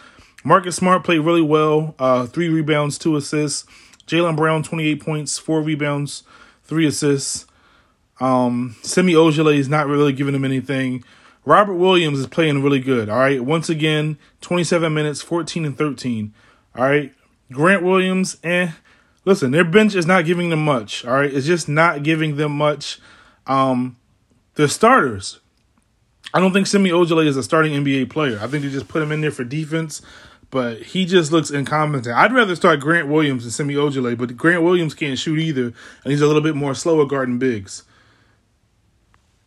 Marcus 0.43 0.77
Smart 0.77 1.05
played 1.05 1.21
really 1.21 1.43
well. 1.43 1.95
Uh, 1.99 2.27
three 2.27 2.49
rebounds, 2.49 2.99
two 2.99 3.15
assists. 3.15 3.67
Jaylen 4.07 4.37
Brown, 4.37 4.63
28 4.63 5.01
points, 5.01 5.39
four 5.39 5.61
rebounds, 5.61 6.23
three 6.65 6.87
assists. 6.87 7.47
Um, 8.21 8.77
Semi 8.83 9.13
Ojeleye 9.13 9.59
is 9.59 9.69
not 9.69 9.87
really 9.87 10.13
giving 10.13 10.35
him 10.35 10.45
anything. 10.45 11.05
Robert 11.45 11.75
Williams 11.75 12.19
is 12.19 12.27
playing 12.27 12.63
really 12.63 12.81
good. 12.81 13.09
All 13.09 13.19
right. 13.19 13.45
Once 13.45 13.69
again, 13.69 14.19
27 14.41 14.93
minutes, 14.93 15.23
14 15.23 15.65
and 15.65 15.77
13. 15.77 16.35
All 16.75 16.85
right. 16.85 17.13
Grant 17.53 17.83
Williams, 17.83 18.39
eh. 18.43 18.73
Listen, 19.25 19.51
their 19.51 19.65
bench 19.65 19.95
is 19.95 20.07
not 20.07 20.25
giving 20.25 20.51
them 20.51 20.65
much. 20.65 21.05
All 21.05 21.15
right. 21.15 21.33
It's 21.33 21.47
just 21.47 21.69
not 21.69 22.03
giving 22.03 22.37
them 22.37 22.53
much. 22.53 22.99
Um, 23.47 23.97
the 24.55 24.69
starters. 24.69 25.41
I 26.37 26.41
don't 26.41 26.53
think 26.53 26.67
Semi 26.67 26.91
Ojeleye 26.91 27.27
is 27.27 27.37
a 27.37 27.43
starting 27.43 27.73
NBA 27.73 28.11
player. 28.11 28.39
I 28.41 28.47
think 28.47 28.63
they 28.63 28.71
just 28.71 28.89
put 28.89 29.03
him 29.03 29.13
in 29.13 29.21
there 29.21 29.31
for 29.31 29.45
defense, 29.45 30.03
but 30.51 30.83
he 30.83 31.05
just 31.05 31.33
looks 31.33 31.51
incompetent. 31.51 32.17
I'd 32.17 32.33
rather 32.33 32.55
start 32.55 32.81
Grant 32.81 33.09
Williams 33.09 33.45
than 33.45 33.53
Semi 33.53 33.75
Ojeleye, 33.75 34.19
but 34.19 34.37
Grant 34.37 34.63
Williams 34.63 34.95
can't 34.95 35.19
shoot 35.19 35.39
either, 35.39 35.67
and 35.67 35.75
he's 36.05 36.21
a 36.21 36.27
little 36.27 36.43
bit 36.43 36.55
more 36.55 36.75
slower 36.75 37.07
guarding 37.07 37.39
bigs 37.39 37.85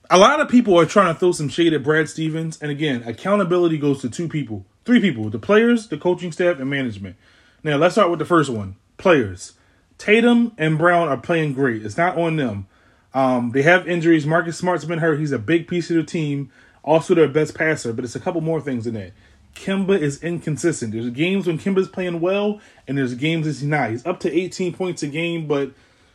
a 0.09 0.17
lot 0.17 0.39
of 0.39 0.49
people 0.49 0.77
are 0.79 0.85
trying 0.85 1.13
to 1.13 1.19
throw 1.19 1.31
some 1.31 1.49
shade 1.49 1.73
at 1.73 1.83
Brad 1.83 2.09
Stevens. 2.09 2.59
And 2.61 2.71
again, 2.71 3.03
accountability 3.05 3.77
goes 3.77 4.01
to 4.01 4.09
two 4.09 4.27
people, 4.27 4.65
three 4.85 4.99
people 4.99 5.29
the 5.29 5.39
players, 5.39 5.87
the 5.87 5.97
coaching 5.97 6.31
staff, 6.31 6.59
and 6.59 6.69
management. 6.69 7.15
Now, 7.63 7.77
let's 7.77 7.95
start 7.95 8.09
with 8.09 8.19
the 8.19 8.25
first 8.25 8.49
one 8.49 8.75
players. 8.97 9.53
Tatum 9.97 10.53
and 10.57 10.77
Brown 10.77 11.09
are 11.09 11.17
playing 11.17 11.53
great. 11.53 11.85
It's 11.85 11.97
not 11.97 12.17
on 12.17 12.37
them. 12.37 12.67
Um, 13.13 13.51
they 13.51 13.63
have 13.63 13.87
injuries. 13.87 14.25
Marcus 14.25 14.57
Smart's 14.57 14.85
been 14.85 14.99
hurt. 14.99 15.19
He's 15.19 15.31
a 15.31 15.39
big 15.39 15.67
piece 15.67 15.89
of 15.89 15.97
the 15.97 16.03
team, 16.03 16.51
also 16.83 17.13
their 17.13 17.27
best 17.27 17.55
passer, 17.55 17.93
but 17.93 18.05
it's 18.05 18.15
a 18.15 18.19
couple 18.19 18.41
more 18.41 18.61
things 18.61 18.87
in 18.87 18.93
that. 18.95 19.11
Kemba 19.55 19.99
is 19.99 20.23
inconsistent. 20.23 20.93
There's 20.93 21.09
games 21.09 21.47
when 21.47 21.59
Kemba's 21.59 21.87
playing 21.87 22.21
well, 22.21 22.61
and 22.87 22.97
there's 22.97 23.15
games 23.15 23.45
he's 23.45 23.63
not. 23.63 23.89
He's 23.89 24.05
up 24.05 24.19
to 24.21 24.31
18 24.31 24.73
points 24.73 25.03
a 25.03 25.07
game, 25.07 25.47
but 25.47 25.71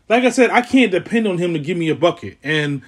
like 0.09 0.25
I 0.25 0.31
said, 0.31 0.51
I 0.51 0.63
can't 0.63 0.91
depend 0.91 1.27
on 1.27 1.39
him 1.39 1.53
to 1.53 1.59
give 1.59 1.77
me 1.77 1.89
a 1.89 1.95
bucket. 1.95 2.39
And 2.43 2.83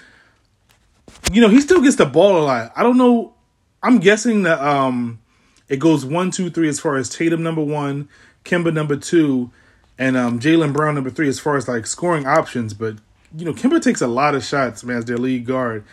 you 1.32 1.40
know, 1.40 1.48
he 1.48 1.60
still 1.60 1.82
gets 1.82 1.96
the 1.96 2.06
ball 2.06 2.38
a 2.38 2.44
lot. 2.44 2.72
I 2.74 2.82
don't 2.82 2.96
know. 2.96 3.34
I'm 3.82 3.98
guessing 3.98 4.42
that 4.44 4.60
um, 4.60 5.20
it 5.68 5.78
goes 5.78 6.04
one, 6.04 6.30
two, 6.30 6.50
three 6.50 6.68
as 6.68 6.80
far 6.80 6.96
as 6.96 7.08
Tatum 7.08 7.42
number 7.42 7.62
one, 7.62 8.08
Kemba 8.44 8.72
number 8.72 8.96
two, 8.96 9.50
and 9.98 10.16
um, 10.16 10.40
Jaylen 10.40 10.72
Brown 10.72 10.94
number 10.94 11.10
three 11.10 11.28
as 11.28 11.38
far 11.38 11.56
as 11.56 11.68
like 11.68 11.86
scoring 11.86 12.26
options. 12.26 12.74
But 12.74 12.96
you 13.36 13.44
know, 13.44 13.52
Kemba 13.52 13.82
takes 13.82 14.00
a 14.00 14.06
lot 14.06 14.34
of 14.34 14.44
shots, 14.44 14.84
man, 14.84 14.98
as 14.98 15.04
their 15.04 15.18
lead 15.18 15.46
guard, 15.46 15.84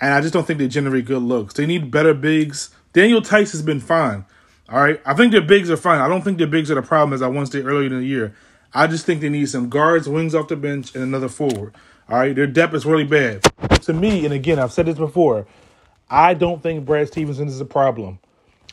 and 0.00 0.14
I 0.14 0.20
just 0.20 0.32
don't 0.32 0.46
think 0.46 0.58
they 0.58 0.68
generate 0.68 1.04
good 1.04 1.22
looks. 1.22 1.54
They 1.54 1.66
need 1.66 1.90
better 1.90 2.14
bigs. 2.14 2.70
Daniel 2.92 3.20
Theis 3.20 3.52
has 3.52 3.62
been 3.62 3.80
fine. 3.80 4.24
All 4.68 4.80
right, 4.80 5.00
I 5.04 5.14
think 5.14 5.32
their 5.32 5.42
bigs 5.42 5.70
are 5.70 5.76
fine. 5.76 6.00
I 6.00 6.08
don't 6.08 6.22
think 6.22 6.38
their 6.38 6.46
bigs 6.46 6.70
are 6.70 6.76
the 6.76 6.82
problem 6.82 7.12
as 7.12 7.22
I 7.22 7.28
once 7.28 7.50
did 7.50 7.66
earlier 7.66 7.86
in 7.86 7.98
the 7.98 8.04
year. 8.04 8.34
I 8.72 8.86
just 8.86 9.04
think 9.04 9.20
they 9.20 9.28
need 9.28 9.48
some 9.48 9.68
guards, 9.68 10.08
wings 10.08 10.34
off 10.34 10.48
the 10.48 10.56
bench, 10.56 10.94
and 10.94 11.02
another 11.02 11.28
forward. 11.28 11.74
All 12.08 12.18
right, 12.18 12.34
their 12.34 12.46
depth 12.46 12.74
is 12.74 12.86
really 12.86 13.04
bad. 13.04 13.42
To 13.82 13.92
me, 13.92 14.24
and 14.24 14.32
again, 14.32 14.58
I've 14.58 14.72
said 14.72 14.86
this 14.86 14.98
before, 14.98 15.46
I 16.08 16.34
don't 16.34 16.62
think 16.62 16.84
Brad 16.84 17.08
Stevenson 17.08 17.48
is 17.48 17.60
a 17.60 17.64
problem. 17.64 18.20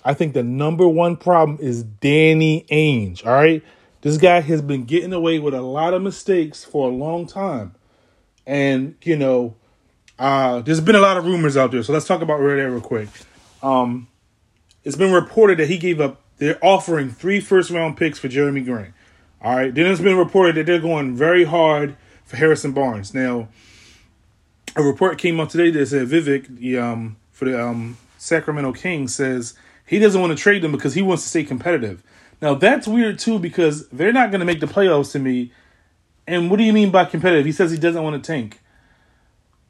I 0.03 0.13
think 0.13 0.33
the 0.33 0.43
number 0.43 0.87
one 0.87 1.17
problem 1.17 1.57
is 1.59 1.83
Danny 1.83 2.65
Ainge. 2.71 3.25
All 3.25 3.33
right, 3.33 3.63
this 4.01 4.17
guy 4.17 4.41
has 4.41 4.61
been 4.61 4.85
getting 4.85 5.13
away 5.13 5.39
with 5.39 5.53
a 5.53 5.61
lot 5.61 5.93
of 5.93 6.01
mistakes 6.01 6.63
for 6.63 6.87
a 6.89 6.91
long 6.91 7.25
time, 7.25 7.73
and 8.45 8.95
you 9.01 9.17
know, 9.17 9.55
uh, 10.19 10.61
there's 10.61 10.81
been 10.81 10.95
a 10.95 10.99
lot 10.99 11.17
of 11.17 11.25
rumors 11.25 11.57
out 11.57 11.71
there. 11.71 11.83
So 11.83 11.93
let's 11.93 12.05
talk 12.05 12.21
about 12.21 12.39
that 12.39 12.43
real 12.43 12.81
quick. 12.81 13.09
Um, 13.61 14.07
it's 14.83 14.95
been 14.95 15.13
reported 15.13 15.59
that 15.59 15.67
he 15.67 15.77
gave 15.77 15.99
up. 15.99 16.21
They're 16.37 16.63
offering 16.63 17.09
three 17.09 17.39
first 17.39 17.71
round 17.71 17.97
picks 17.97 18.19
for 18.19 18.27
Jerami 18.27 18.63
Grant. 18.63 18.93
All 19.41 19.55
right. 19.55 19.73
Then 19.73 19.85
it's 19.87 20.01
been 20.01 20.17
reported 20.17 20.55
that 20.55 20.65
they're 20.65 20.79
going 20.79 21.15
very 21.15 21.43
hard 21.43 21.95
for 22.25 22.37
Harrison 22.37 22.73
Barnes. 22.73 23.13
Now, 23.13 23.47
a 24.75 24.83
report 24.83 25.17
came 25.17 25.39
out 25.39 25.49
today 25.49 25.71
that 25.71 25.87
said 25.87 26.07
Vivek, 26.07 26.59
the 26.59 26.77
um, 26.77 27.17
for 27.31 27.45
the 27.45 27.61
um, 27.61 27.97
Sacramento 28.17 28.73
Kings, 28.73 29.15
says 29.15 29.55
he 29.85 29.99
doesn't 29.99 30.19
want 30.19 30.37
to 30.37 30.41
trade 30.41 30.61
them 30.61 30.71
because 30.71 30.93
he 30.93 31.01
wants 31.01 31.23
to 31.23 31.29
stay 31.29 31.43
competitive. 31.43 32.03
Now 32.41 32.53
that's 32.53 32.87
weird 32.87 33.17
too 33.17 33.39
because 33.39 33.87
they're 33.89 34.13
not 34.13 34.29
going 34.29 34.39
to 34.39 34.45
make 34.45 34.59
the 34.59 34.67
playoffs 34.67 35.11
to 35.13 35.19
me. 35.19 35.51
And 36.27 36.51
what 36.51 36.57
do 36.57 36.63
you 36.63 36.73
mean 36.73 36.91
by 36.91 37.05
competitive? 37.05 37.45
He 37.45 37.51
says 37.51 37.71
he 37.71 37.77
doesn't 37.77 38.03
want 38.03 38.21
to 38.21 38.27
tank. 38.31 38.59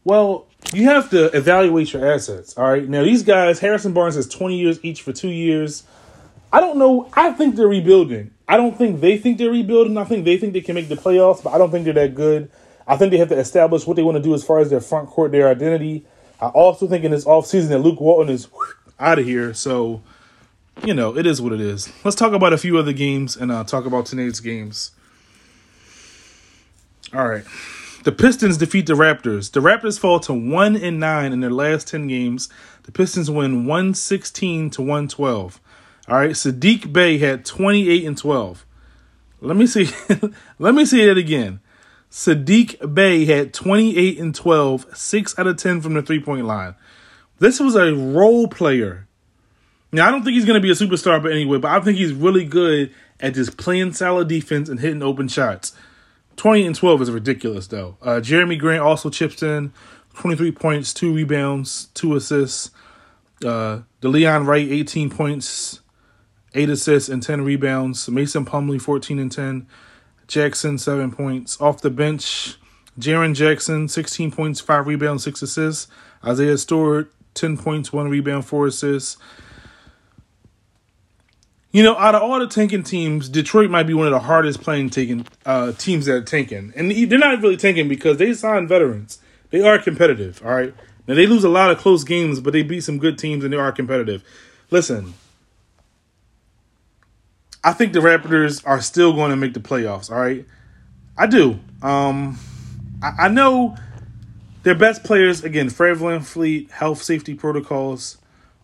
Well, 0.07 0.47
you 0.71 0.85
have 0.85 1.09
to 1.09 1.25
evaluate 1.35 1.91
your 1.91 2.09
assets. 2.09 2.57
All 2.57 2.63
right. 2.63 2.87
Now 2.87 3.03
these 3.03 3.23
guys, 3.23 3.59
Harrison 3.59 3.91
Barnes 3.91 4.15
has 4.15 4.25
twenty 4.25 4.57
years 4.57 4.79
each 4.81 5.01
for 5.01 5.11
two 5.11 5.27
years. 5.27 5.83
I 6.53 6.61
don't 6.61 6.77
know. 6.77 7.09
I 7.11 7.33
think 7.33 7.57
they're 7.57 7.67
rebuilding. 7.67 8.31
I 8.47 8.55
don't 8.55 8.77
think 8.77 9.01
they 9.01 9.17
think 9.17 9.37
they're 9.37 9.51
rebuilding. 9.51 9.97
I 9.97 10.05
think 10.05 10.23
they 10.23 10.37
think 10.37 10.53
they 10.53 10.61
can 10.61 10.75
make 10.75 10.87
the 10.87 10.95
playoffs, 10.95 11.43
but 11.43 11.51
I 11.51 11.57
don't 11.57 11.71
think 11.71 11.83
they're 11.83 11.93
that 11.95 12.15
good. 12.15 12.49
I 12.87 12.95
think 12.95 13.11
they 13.11 13.17
have 13.17 13.27
to 13.27 13.37
establish 13.37 13.85
what 13.85 13.97
they 13.97 14.03
want 14.03 14.15
to 14.15 14.23
do 14.23 14.33
as 14.33 14.45
far 14.45 14.59
as 14.59 14.69
their 14.69 14.79
front 14.79 15.09
court, 15.09 15.33
their 15.33 15.49
identity. 15.49 16.05
I 16.39 16.47
also 16.47 16.87
think 16.87 17.03
in 17.03 17.11
this 17.11 17.25
offseason 17.25 17.67
that 17.67 17.79
Luke 17.79 17.99
Walton 17.99 18.33
is 18.33 18.47
out 19.01 19.19
of 19.19 19.25
here. 19.25 19.53
So, 19.53 20.01
you 20.85 20.93
know, 20.93 21.17
it 21.17 21.25
is 21.25 21.41
what 21.41 21.51
it 21.51 21.59
is. 21.59 21.91
Let's 22.05 22.15
talk 22.15 22.31
about 22.31 22.53
a 22.53 22.57
few 22.57 22.77
other 22.77 22.93
games 22.93 23.35
and 23.35 23.51
uh, 23.51 23.65
talk 23.65 23.85
about 23.85 24.05
tonight's 24.05 24.39
games. 24.39 24.91
All 27.13 27.27
right. 27.27 27.43
The 28.03 28.11
Pistons 28.11 28.57
defeat 28.57 28.85
the 28.85 28.93
Raptors. 28.93 29.51
The 29.51 29.59
Raptors 29.59 29.99
fall 29.99 30.19
to 30.21 30.33
1 30.33 30.75
and 30.75 30.99
9 30.99 31.33
in 31.33 31.39
their 31.41 31.49
last 31.49 31.87
10 31.87 32.07
games. 32.07 32.49
The 32.83 32.91
Pistons 32.91 33.29
win 33.29 33.65
116 33.65 34.69
to 34.71 34.81
112. 34.81 35.59
All 36.07 36.17
right, 36.17 36.31
Sadiq 36.31 36.93
Bey 36.93 37.17
had 37.17 37.43
28 37.43 38.05
and 38.05 38.17
12. 38.17 38.65
Let 39.41 39.57
me 39.57 39.67
see. 39.67 39.89
Let 40.59 40.73
me 40.73 40.85
see 40.85 41.07
it 41.07 41.17
again. 41.17 41.59
Sadiq 42.09 42.93
Bey 42.93 43.25
had 43.25 43.53
28 43.53 44.19
and 44.19 44.33
12, 44.33 44.97
6 44.97 45.39
out 45.39 45.47
of 45.47 45.57
10 45.57 45.81
from 45.81 45.93
the 45.93 46.01
three 46.01 46.21
point 46.21 46.45
line. 46.45 46.75
This 47.39 47.59
was 47.59 47.75
a 47.75 47.93
role 47.93 48.47
player. 48.47 49.07
Now 49.91 50.07
I 50.07 50.11
don't 50.11 50.23
think 50.23 50.35
he's 50.35 50.45
going 50.45 50.59
to 50.59 50.65
be 50.65 50.71
a 50.71 50.75
superstar, 50.75 51.21
but 51.21 51.31
anyway, 51.31 51.57
but 51.57 51.71
I 51.71 51.79
think 51.81 51.97
he's 51.97 52.13
really 52.13 52.45
good 52.45 52.93
at 53.19 53.33
just 53.33 53.57
playing 53.57 53.93
solid 53.93 54.27
defense 54.27 54.69
and 54.69 54.79
hitting 54.79 55.01
open 55.01 55.27
shots. 55.27 55.73
20 56.37 56.65
and 56.67 56.75
12 56.75 57.01
is 57.01 57.11
ridiculous, 57.11 57.67
though. 57.67 57.97
Uh, 58.01 58.19
Jerami 58.21 58.57
Grant 58.57 58.81
also 58.81 59.09
chips 59.09 59.43
in 59.43 59.73
23 60.15 60.51
points, 60.51 60.93
two 60.93 61.13
rebounds, 61.13 61.87
two 61.93 62.15
assists. 62.15 62.71
Uh, 63.43 63.81
Delon 64.01 64.45
Wright, 64.45 64.67
18 64.67 65.09
points, 65.09 65.81
eight 66.53 66.69
assists, 66.69 67.09
and 67.09 67.21
10 67.21 67.41
rebounds. 67.41 68.07
Mason 68.09 68.45
Plumlee, 68.45 68.81
14 68.81 69.19
and 69.19 69.31
10. 69.31 69.67
Jackson, 70.27 70.77
seven 70.77 71.11
points. 71.11 71.59
Off 71.61 71.81
the 71.81 71.89
bench, 71.89 72.57
Jaren 72.99 73.33
Jackson, 73.33 73.87
16 73.87 74.31
points, 74.31 74.59
five 74.59 74.87
rebounds, 74.87 75.23
six 75.23 75.41
assists. 75.41 75.87
Isaiah 76.23 76.57
Stewart, 76.57 77.11
10 77.33 77.57
points, 77.57 77.93
one 77.93 78.09
rebound, 78.09 78.45
four 78.45 78.67
assists. 78.67 79.17
You 81.71 81.83
know, 81.83 81.97
out 81.97 82.15
of 82.15 82.23
all 82.23 82.39
the 82.39 82.47
tanking 82.47 82.83
teams, 82.83 83.29
Detroit 83.29 83.69
might 83.69 83.83
be 83.83 83.93
one 83.93 84.07
of 84.07 84.11
the 84.13 84.19
hardest 84.19 84.61
playing 84.61 84.89
taking 84.89 85.27
uh, 85.45 85.73
teams 85.73 86.05
that 86.05 86.13
are 86.13 86.21
tanking, 86.21 86.73
and 86.75 86.89
they're 86.91 87.19
not 87.19 87.41
really 87.41 87.57
tanking 87.57 87.87
because 87.87 88.17
they 88.17 88.33
sign 88.33 88.67
veterans. 88.67 89.19
They 89.49 89.61
are 89.61 89.77
competitive. 89.77 90.41
All 90.45 90.53
right. 90.53 90.73
Now 91.07 91.15
they 91.15 91.25
lose 91.25 91.43
a 91.43 91.49
lot 91.49 91.71
of 91.71 91.77
close 91.77 92.03
games, 92.03 92.39
but 92.39 92.53
they 92.53 92.63
beat 92.63 92.81
some 92.81 92.97
good 92.97 93.17
teams 93.17 93.43
and 93.43 93.53
they 93.53 93.57
are 93.57 93.71
competitive. 93.71 94.23
Listen, 94.69 95.13
I 97.63 97.73
think 97.73 97.93
the 97.93 97.99
Raptors 97.99 98.61
are 98.65 98.81
still 98.81 99.13
going 99.13 99.31
to 99.31 99.37
make 99.37 99.53
the 99.53 99.59
playoffs. 99.59 100.11
All 100.11 100.19
right, 100.19 100.45
I 101.17 101.27
do. 101.27 101.59
Um, 101.81 102.37
I, 103.01 103.25
I 103.25 103.27
know 103.29 103.77
their 104.63 104.75
best 104.75 105.03
players 105.03 105.43
again: 105.43 105.69
Fred 105.69 105.97
VanVleet, 105.97 106.71
health 106.71 107.01
safety 107.01 107.33
protocols. 107.33 108.17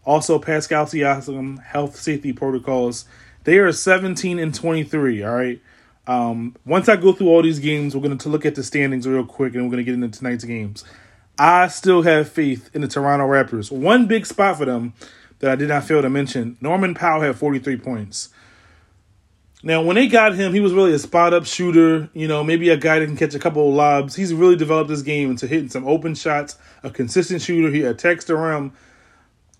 Also, 0.06 0.40
Pascal 0.40 0.86
Siakam, 0.86 1.64
health 1.64 1.96
safety 1.96 2.34
protocols. 2.34 3.06
They 3.46 3.58
are 3.58 3.72
17 3.72 4.40
and 4.40 4.54
23. 4.54 5.24
All 5.24 5.36
right. 5.36 5.62
Um, 6.06 6.56
once 6.66 6.90
I 6.90 6.98
go 6.98 7.14
through 7.14 7.30
all 7.30 7.42
these 7.42 7.60
games, 7.60 7.96
we're 7.96 8.02
going 8.02 8.18
to 8.18 8.30
look 8.30 8.46
at 8.46 8.56
the 8.56 8.64
standings 8.64 9.08
real 9.08 9.26
quick 9.26 9.54
and 9.54 9.64
we're 9.64 9.72
going 9.72 9.86
to 9.86 9.90
get 9.90 9.94
into 9.94 10.18
tonight's 10.18 10.44
games. 10.44 10.84
I 11.38 11.68
still 11.68 12.02
have 12.04 12.30
faith 12.30 12.70
in 12.74 12.82
the 12.82 12.88
Toronto 12.88 13.26
Raptors. 13.26 13.72
One 13.72 14.06
big 14.06 14.26
spot 14.26 14.58
for 14.58 14.66
them 14.66 14.94
that 15.40 15.52
I 15.52 15.56
did 15.56 15.70
not 15.70 15.86
fail 15.86 16.02
to 16.02 16.10
mention 16.10 16.58
Norman 16.62 16.94
Powell 16.94 17.22
had 17.22 17.38
43 17.38 17.78
points. 17.78 18.30
Now, 19.66 19.82
when 19.82 19.96
they 19.96 20.08
got 20.08 20.36
him, 20.36 20.54
he 20.54 20.60
was 20.60 20.74
really 20.74 20.94
a 20.94 21.00
spot 21.00 21.34
up 21.34 21.46
shooter, 21.46 22.10
you 22.14 22.28
know, 22.28 22.44
maybe 22.44 22.68
a 22.70 22.76
guy 22.76 23.00
that 23.00 23.06
can 23.06 23.16
catch 23.16 23.34
a 23.34 23.40
couple 23.40 23.70
of 23.70 23.74
lobs. 23.74 24.14
He's 24.14 24.34
really 24.34 24.58
developed 24.58 24.90
this 24.90 25.02
game 25.02 25.32
into 25.32 25.48
hitting 25.48 25.70
some 25.70 25.88
open 25.88 26.16
shots, 26.16 26.58
a 26.84 26.90
consistent 26.90 27.42
shooter. 27.42 27.72
He 27.72 27.84
attacks 27.84 28.26
the 28.26 28.36
rim 28.36 28.74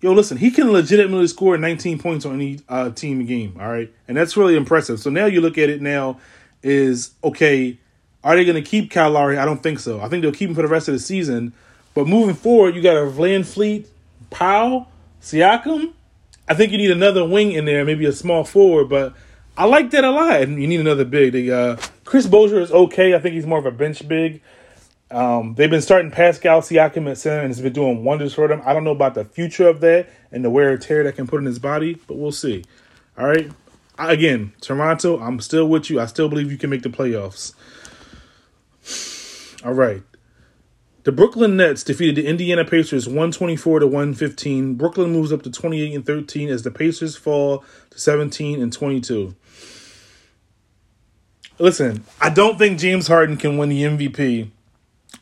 yo, 0.04 0.12
listen, 0.12 0.36
he 0.36 0.50
can 0.50 0.70
legitimately 0.70 1.26
score 1.26 1.56
19 1.56 1.98
points 1.98 2.26
on 2.26 2.34
any 2.34 2.60
uh, 2.68 2.90
team 2.90 3.24
game, 3.24 3.56
all 3.58 3.70
right? 3.70 3.90
And 4.06 4.14
that's 4.14 4.36
really 4.36 4.54
impressive. 4.54 5.00
So 5.00 5.08
now 5.08 5.24
you 5.24 5.40
look 5.40 5.56
at 5.56 5.70
it 5.70 5.80
now 5.80 6.20
is, 6.62 7.12
okay, 7.24 7.78
are 8.22 8.36
they 8.36 8.44
going 8.44 8.62
to 8.62 8.70
keep 8.70 8.90
Kyle 8.90 9.10
Lowry? 9.10 9.38
I 9.38 9.46
don't 9.46 9.62
think 9.62 9.78
so. 9.78 10.02
I 10.02 10.10
think 10.10 10.20
they'll 10.20 10.30
keep 10.30 10.50
him 10.50 10.54
for 10.54 10.60
the 10.60 10.68
rest 10.68 10.88
of 10.88 10.92
the 10.92 11.00
season. 11.00 11.54
But 11.94 12.06
moving 12.06 12.34
forward, 12.34 12.76
you 12.76 12.82
got 12.82 12.98
a 12.98 13.06
VanVleet, 13.06 13.86
Powell, 14.28 14.88
Siakam. 15.22 15.94
I 16.46 16.52
think 16.52 16.70
you 16.72 16.76
need 16.76 16.90
another 16.90 17.24
wing 17.24 17.52
in 17.52 17.64
there, 17.64 17.82
maybe 17.86 18.04
a 18.04 18.12
small 18.12 18.44
forward, 18.44 18.90
but 18.90 19.14
I 19.56 19.64
like 19.64 19.90
that 19.92 20.04
a 20.04 20.10
lot. 20.10 20.42
And 20.42 20.60
you 20.60 20.68
need 20.68 20.80
another 20.80 21.06
big. 21.06 21.32
The, 21.32 21.50
uh, 21.50 21.76
Chris 22.04 22.26
Boucher 22.26 22.60
is 22.60 22.70
okay. 22.70 23.14
I 23.14 23.20
think 23.20 23.36
he's 23.36 23.46
more 23.46 23.58
of 23.58 23.64
a 23.64 23.70
bench 23.70 24.06
big. 24.06 24.42
Um, 25.10 25.54
they've 25.54 25.70
been 25.70 25.82
starting 25.82 26.10
Pascal 26.10 26.60
Siakam 26.60 27.08
at 27.10 27.18
center, 27.18 27.42
and 27.42 27.50
it's 27.50 27.60
been 27.60 27.72
doing 27.72 28.04
wonders 28.04 28.34
for 28.34 28.48
them. 28.48 28.62
I 28.64 28.72
don't 28.72 28.84
know 28.84 28.90
about 28.90 29.14
the 29.14 29.24
future 29.24 29.68
of 29.68 29.80
that 29.80 30.08
and 30.32 30.44
the 30.44 30.50
wear 30.50 30.70
and 30.70 30.82
tear 30.82 31.04
that 31.04 31.14
can 31.16 31.26
put 31.26 31.40
in 31.40 31.46
his 31.46 31.58
body, 31.58 32.00
but 32.06 32.16
we'll 32.16 32.32
see. 32.32 32.64
All 33.18 33.26
right. 33.26 33.50
Again, 33.98 34.52
Toronto, 34.60 35.20
I'm 35.20 35.38
still 35.40 35.68
with 35.68 35.88
you. 35.88 36.00
I 36.00 36.06
still 36.06 36.28
believe 36.28 36.50
you 36.50 36.58
can 36.58 36.70
make 36.70 36.82
the 36.82 36.88
playoffs. 36.88 37.54
All 39.64 39.72
right. 39.72 40.02
The 41.04 41.12
Brooklyn 41.12 41.56
Nets 41.58 41.84
defeated 41.84 42.16
the 42.16 42.26
Indiana 42.26 42.64
Pacers 42.64 43.06
124 43.06 43.80
to 43.80 43.86
115. 43.86 44.74
Brooklyn 44.74 45.12
moves 45.12 45.32
up 45.32 45.42
to 45.42 45.50
28 45.50 45.94
and 45.94 46.06
13 46.06 46.48
as 46.48 46.62
the 46.62 46.70
Pacers 46.70 47.14
fall 47.14 47.62
to 47.90 48.00
17 48.00 48.60
and 48.60 48.72
22. 48.72 49.36
Listen, 51.58 52.04
I 52.20 52.30
don't 52.30 52.58
think 52.58 52.80
James 52.80 53.06
Harden 53.06 53.36
can 53.36 53.58
win 53.58 53.68
the 53.68 53.82
MVP 53.82 54.50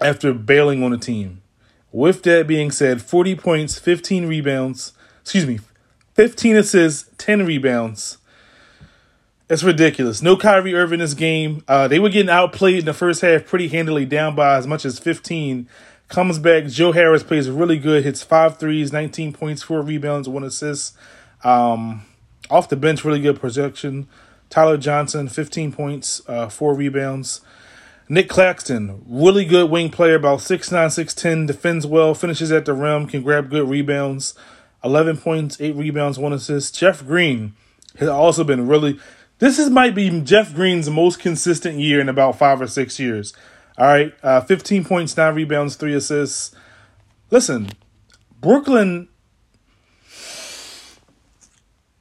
after 0.00 0.32
bailing 0.32 0.82
on 0.82 0.92
a 0.92 0.98
team. 0.98 1.42
With 1.90 2.22
that 2.22 2.46
being 2.46 2.70
said, 2.70 3.02
40 3.02 3.36
points, 3.36 3.78
15 3.78 4.26
rebounds, 4.26 4.92
excuse 5.20 5.46
me, 5.46 5.60
15 6.14 6.56
assists, 6.56 7.10
10 7.18 7.46
rebounds. 7.46 8.18
It's 9.48 9.62
ridiculous. 9.62 10.22
No 10.22 10.36
Kyrie 10.36 10.74
Irving 10.74 11.00
this 11.00 11.12
game. 11.12 11.62
Uh, 11.68 11.86
they 11.86 11.98
were 11.98 12.08
getting 12.08 12.30
outplayed 12.30 12.78
in 12.78 12.84
the 12.86 12.94
first 12.94 13.20
half 13.20 13.44
pretty 13.44 13.68
handily, 13.68 14.06
down 14.06 14.34
by 14.34 14.56
as 14.56 14.66
much 14.66 14.86
as 14.86 14.98
15. 14.98 15.68
Comes 16.08 16.38
back. 16.38 16.66
Joe 16.68 16.92
Harris 16.92 17.22
plays 17.22 17.50
really 17.50 17.78
good, 17.78 18.04
hits 18.04 18.22
five 18.22 18.58
threes, 18.58 18.92
19 18.92 19.32
points, 19.34 19.62
four 19.62 19.82
rebounds, 19.82 20.28
one 20.28 20.44
assist. 20.44 20.96
Um, 21.44 22.06
off 22.48 22.68
the 22.68 22.76
bench, 22.76 23.04
really 23.04 23.20
good 23.20 23.40
projection. 23.40 24.08
Tyler 24.48 24.76
Johnson, 24.76 25.28
15 25.28 25.72
points, 25.72 26.22
uh, 26.28 26.48
four 26.48 26.74
rebounds. 26.74 27.40
Nic 28.12 28.28
Claxton, 28.28 29.02
really 29.08 29.46
good 29.46 29.70
wing 29.70 29.88
player, 29.88 30.16
about 30.16 30.40
6'9, 30.40 30.68
6'10, 30.70 31.46
defends 31.46 31.86
well, 31.86 32.12
finishes 32.12 32.52
at 32.52 32.66
the 32.66 32.74
rim, 32.74 33.06
can 33.06 33.22
grab 33.22 33.48
good 33.48 33.66
rebounds. 33.66 34.34
11 34.84 35.16
points, 35.16 35.58
8 35.58 35.74
rebounds, 35.76 36.18
1 36.18 36.30
assist. 36.34 36.76
Jeff 36.76 37.06
Green 37.06 37.54
has 37.96 38.10
also 38.10 38.44
been 38.44 38.68
really. 38.68 39.00
This 39.38 39.58
is 39.58 39.70
might 39.70 39.94
be 39.94 40.20
Jeff 40.20 40.54
Green's 40.54 40.90
most 40.90 41.20
consistent 41.20 41.78
year 41.78 42.02
in 42.02 42.10
about 42.10 42.36
five 42.36 42.60
or 42.60 42.66
six 42.66 43.00
years. 43.00 43.32
All 43.78 43.86
right, 43.86 44.12
uh, 44.22 44.42
15 44.42 44.84
points, 44.84 45.16
9 45.16 45.34
rebounds, 45.34 45.76
3 45.76 45.94
assists. 45.94 46.54
Listen, 47.30 47.70
Brooklyn. 48.38 49.08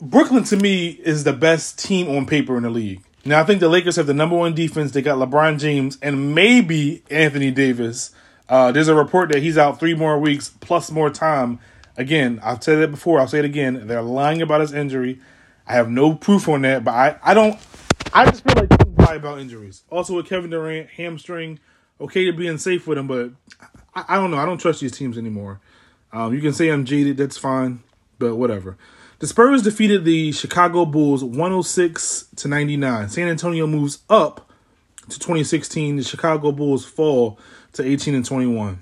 Brooklyn 0.01 0.43
to 0.43 0.57
me 0.57 0.89
is 0.89 1.23
the 1.23 1.31
best 1.31 1.79
team 1.79 2.09
on 2.09 2.25
paper 2.25 2.57
in 2.57 2.63
the 2.63 2.69
league. 2.69 3.01
Now 3.23 3.39
I 3.39 3.43
think 3.43 3.59
the 3.59 3.69
Lakers 3.69 3.97
have 3.97 4.07
the 4.07 4.13
number 4.13 4.35
one 4.35 4.55
defense. 4.55 4.91
They 4.91 5.01
got 5.01 5.17
LeBron 5.17 5.59
James 5.59 5.97
and 6.01 6.33
maybe 6.33 7.03
Anthony 7.09 7.51
Davis. 7.51 8.11
Uh, 8.49 8.71
there's 8.71 8.87
a 8.87 8.95
report 8.95 9.31
that 9.31 9.41
he's 9.41 9.57
out 9.57 9.79
three 9.79 9.93
more 9.93 10.19
weeks 10.19 10.49
plus 10.59 10.91
more 10.91 11.09
time. 11.09 11.59
Again, 11.97 12.39
I've 12.43 12.63
said 12.63 12.79
it 12.79 12.91
before. 12.91 13.19
I'll 13.19 13.27
say 13.27 13.39
it 13.39 13.45
again. 13.45 13.87
They're 13.87 14.01
lying 14.01 14.41
about 14.41 14.61
his 14.61 14.73
injury. 14.73 15.19
I 15.67 15.73
have 15.73 15.89
no 15.89 16.15
proof 16.15 16.49
on 16.49 16.63
that, 16.63 16.83
but 16.83 16.91
I, 16.91 17.17
I 17.23 17.33
don't. 17.33 17.59
I 18.13 18.25
just 18.25 18.43
feel 18.43 18.55
like 18.55 18.69
teams 18.69 18.97
lie 18.97 19.15
about 19.15 19.39
injuries. 19.39 19.83
Also 19.89 20.15
with 20.15 20.27
Kevin 20.27 20.49
Durant, 20.49 20.89
hamstring. 20.89 21.59
Okay 21.99 22.25
to 22.25 22.33
being 22.33 22.57
safe 22.57 22.87
with 22.87 22.97
him, 22.97 23.07
but 23.07 23.31
I, 23.93 24.05
I 24.09 24.15
don't 24.15 24.31
know. 24.31 24.37
I 24.37 24.45
don't 24.45 24.57
trust 24.57 24.81
these 24.81 24.97
teams 24.97 25.17
anymore. 25.17 25.61
Um, 26.11 26.33
you 26.33 26.41
can 26.41 26.53
say 26.53 26.69
I'm 26.69 26.83
jaded. 26.83 27.17
That's 27.17 27.37
fine, 27.37 27.83
but 28.17 28.35
whatever. 28.35 28.77
The 29.21 29.27
Spurs 29.27 29.61
defeated 29.61 30.03
the 30.03 30.31
Chicago 30.31 30.83
Bulls 30.83 31.23
106 31.23 32.29
to 32.37 32.47
99. 32.47 33.07
San 33.07 33.27
Antonio 33.27 33.67
moves 33.67 33.99
up 34.09 34.49
to 35.09 35.19
2016. 35.19 35.97
The 35.97 36.03
Chicago 36.03 36.51
Bulls 36.51 36.85
fall 36.85 37.37
to 37.73 37.85
18 37.85 38.15
and 38.15 38.25
21. 38.25 38.79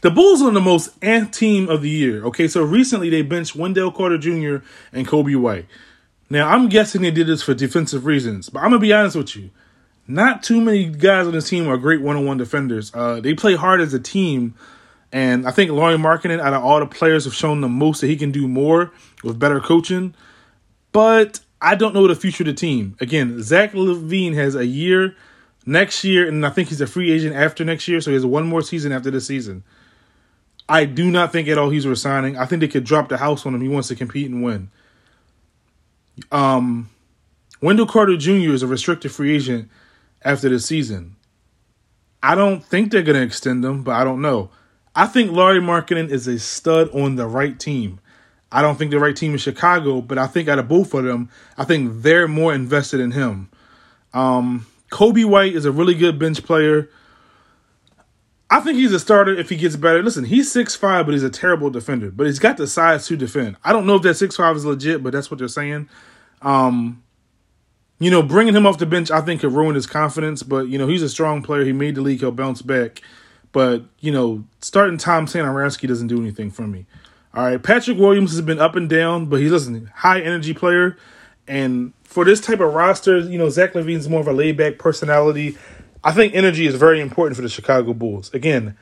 The 0.00 0.10
Bulls 0.10 0.42
are 0.42 0.50
the 0.50 0.60
most 0.60 0.96
ant 1.00 1.32
team 1.32 1.68
of 1.68 1.82
the 1.82 1.90
year. 1.90 2.24
Okay, 2.24 2.48
so 2.48 2.64
recently 2.64 3.08
they 3.08 3.22
benched 3.22 3.54
Wendell 3.54 3.92
Carter 3.92 4.18
Jr. 4.18 4.66
and 4.92 5.06
Coby 5.06 5.40
White. 5.40 5.66
Now 6.28 6.48
I'm 6.48 6.68
guessing 6.68 7.02
they 7.02 7.12
did 7.12 7.28
this 7.28 7.40
for 7.40 7.54
defensive 7.54 8.04
reasons, 8.04 8.48
but 8.48 8.64
I'm 8.64 8.70
gonna 8.70 8.80
be 8.80 8.92
honest 8.92 9.14
with 9.14 9.36
you. 9.36 9.50
Not 10.08 10.42
too 10.42 10.60
many 10.60 10.86
guys 10.86 11.28
on 11.28 11.34
this 11.34 11.48
team 11.48 11.68
are 11.68 11.76
great 11.76 12.00
one-on-one 12.00 12.38
defenders. 12.38 12.90
Uh, 12.92 13.20
they 13.20 13.34
play 13.34 13.54
hard 13.54 13.80
as 13.80 13.94
a 13.94 14.00
team, 14.00 14.56
and 15.12 15.46
I 15.46 15.50
think 15.50 15.70
Lauri 15.70 15.96
Markkanen, 15.96 16.40
out 16.40 16.54
of 16.54 16.64
all 16.64 16.80
the 16.80 16.86
players, 16.86 17.24
have 17.24 17.34
shown 17.34 17.60
the 17.60 17.68
most 17.68 18.00
that 18.00 18.06
he 18.06 18.16
can 18.16 18.32
do 18.32 18.48
more 18.48 18.90
with 19.22 19.38
better 19.38 19.60
coaching. 19.60 20.14
But 20.90 21.40
I 21.60 21.74
don't 21.74 21.94
know 21.94 22.08
the 22.08 22.14
future 22.14 22.42
of 22.42 22.46
the 22.46 22.54
team. 22.54 22.96
Again, 22.98 23.42
Zach 23.42 23.72
LaVine 23.72 24.34
has 24.34 24.54
a 24.54 24.66
year 24.66 25.14
next 25.66 26.02
year, 26.02 26.26
and 26.26 26.44
I 26.46 26.50
think 26.50 26.70
he's 26.70 26.80
a 26.80 26.86
free 26.86 27.12
agent 27.12 27.36
after 27.36 27.64
next 27.64 27.86
year, 27.88 28.00
so 28.00 28.10
he 28.10 28.14
has 28.14 28.24
one 28.24 28.46
more 28.46 28.62
season 28.62 28.90
after 28.90 29.10
this 29.10 29.26
season. 29.26 29.62
I 30.68 30.86
do 30.86 31.10
not 31.10 31.30
think 31.30 31.46
at 31.48 31.58
all 31.58 31.68
he's 31.68 31.86
resigning. 31.86 32.38
I 32.38 32.46
think 32.46 32.60
they 32.60 32.68
could 32.68 32.84
drop 32.84 33.10
the 33.10 33.18
house 33.18 33.44
on 33.44 33.54
him. 33.54 33.60
He 33.60 33.68
wants 33.68 33.88
to 33.88 33.96
compete 33.96 34.30
and 34.30 34.42
win. 34.42 34.70
Um, 36.30 36.88
Wendell 37.60 37.86
Carter 37.86 38.16
Jr. 38.16 38.52
is 38.52 38.62
a 38.62 38.66
restricted 38.66 39.12
free 39.12 39.34
agent 39.34 39.70
after 40.22 40.48
the 40.48 40.58
season. 40.58 41.16
I 42.22 42.34
don't 42.34 42.64
think 42.64 42.90
they're 42.90 43.02
going 43.02 43.16
to 43.16 43.22
extend 43.22 43.64
him, 43.64 43.82
but 43.82 43.92
I 43.92 44.04
don't 44.04 44.22
know. 44.22 44.50
I 44.94 45.06
think 45.06 45.32
Lauri 45.32 45.60
Markkanen 45.60 46.10
is 46.10 46.26
a 46.26 46.38
stud 46.38 46.90
on 46.94 47.16
the 47.16 47.26
right 47.26 47.58
team. 47.58 48.00
I 48.50 48.60
don't 48.60 48.76
think 48.76 48.90
the 48.90 48.98
right 48.98 49.16
team 49.16 49.34
is 49.34 49.40
Chicago, 49.40 50.02
but 50.02 50.18
I 50.18 50.26
think 50.26 50.48
out 50.48 50.58
of 50.58 50.68
both 50.68 50.92
of 50.92 51.04
them, 51.04 51.30
I 51.56 51.64
think 51.64 52.02
they're 52.02 52.28
more 52.28 52.52
invested 52.52 53.00
in 53.00 53.12
him. 53.12 53.48
Um, 54.12 54.66
Coby 54.90 55.24
White 55.24 55.54
is 55.54 55.64
a 55.64 55.72
really 55.72 55.94
good 55.94 56.18
bench 56.18 56.44
player. 56.44 56.90
I 58.50 58.60
think 58.60 58.76
he's 58.76 58.92
a 58.92 59.00
starter 59.00 59.34
if 59.34 59.48
he 59.48 59.56
gets 59.56 59.76
better. 59.76 60.02
Listen, 60.02 60.24
he's 60.24 60.52
six 60.52 60.76
five, 60.76 61.06
but 61.06 61.12
he's 61.12 61.22
a 61.22 61.30
terrible 61.30 61.70
defender. 61.70 62.10
But 62.10 62.26
he's 62.26 62.38
got 62.38 62.58
the 62.58 62.66
size 62.66 63.06
to 63.06 63.16
defend. 63.16 63.56
I 63.64 63.72
don't 63.72 63.86
know 63.86 63.96
if 63.96 64.02
that 64.02 64.16
six 64.16 64.36
five 64.36 64.54
is 64.54 64.66
legit, 64.66 65.02
but 65.02 65.14
that's 65.14 65.30
what 65.30 65.38
they're 65.38 65.48
saying. 65.48 65.88
Um, 66.42 67.02
you 67.98 68.10
know, 68.10 68.22
bringing 68.22 68.54
him 68.54 68.66
off 68.66 68.76
the 68.76 68.84
bench, 68.84 69.10
I 69.10 69.22
think, 69.22 69.40
could 69.40 69.52
ruin 69.52 69.74
his 69.74 69.86
confidence. 69.86 70.42
But 70.42 70.68
you 70.68 70.76
know, 70.76 70.86
he's 70.86 71.02
a 71.02 71.08
strong 71.08 71.42
player. 71.42 71.64
He 71.64 71.72
made 71.72 71.94
the 71.94 72.02
league. 72.02 72.20
He'll 72.20 72.30
bounce 72.30 72.60
back. 72.60 73.00
But 73.52 73.84
you 74.00 74.10
know, 74.10 74.44
starting 74.60 74.98
Tom 74.98 75.26
Satoransky 75.26 75.86
doesn't 75.86 76.08
do 76.08 76.20
anything 76.20 76.50
for 76.50 76.66
me. 76.66 76.86
All 77.34 77.44
right, 77.44 77.62
Patrick 77.62 77.98
Williams 77.98 78.32
has 78.32 78.42
been 78.42 78.58
up 78.58 78.76
and 78.76 78.88
down, 78.88 79.26
but 79.26 79.40
he's 79.40 79.52
listen 79.52 79.90
high 79.94 80.20
energy 80.20 80.52
player, 80.52 80.96
and 81.46 81.92
for 82.04 82.24
this 82.24 82.40
type 82.40 82.60
of 82.60 82.74
roster, 82.74 83.18
you 83.18 83.38
know, 83.38 83.48
Zach 83.48 83.72
LaVine's 83.72 84.08
more 84.08 84.20
of 84.20 84.28
a 84.28 84.32
laid 84.32 84.56
back 84.56 84.78
personality. 84.78 85.56
I 86.04 86.12
think 86.12 86.34
energy 86.34 86.66
is 86.66 86.74
very 86.74 87.00
important 87.00 87.36
for 87.36 87.42
the 87.42 87.48
Chicago 87.48 87.94
Bulls. 87.94 88.32
Again, 88.34 88.76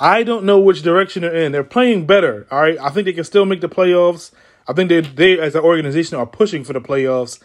I 0.00 0.22
don't 0.22 0.44
know 0.44 0.58
which 0.58 0.82
direction 0.82 1.22
they're 1.22 1.34
in. 1.34 1.52
They're 1.52 1.62
playing 1.62 2.06
better. 2.06 2.46
All 2.50 2.60
right. 2.60 2.78
I 2.78 2.88
think 2.90 3.04
they 3.04 3.12
can 3.12 3.24
still 3.24 3.44
make 3.44 3.60
the 3.60 3.68
playoffs. 3.68 4.32
I 4.66 4.72
think 4.72 4.88
they 4.88 5.02
they 5.02 5.38
as 5.38 5.54
an 5.54 5.62
organization 5.62 6.16
are 6.18 6.26
pushing 6.26 6.64
for 6.64 6.72
the 6.72 6.80
playoffs. 6.80 7.38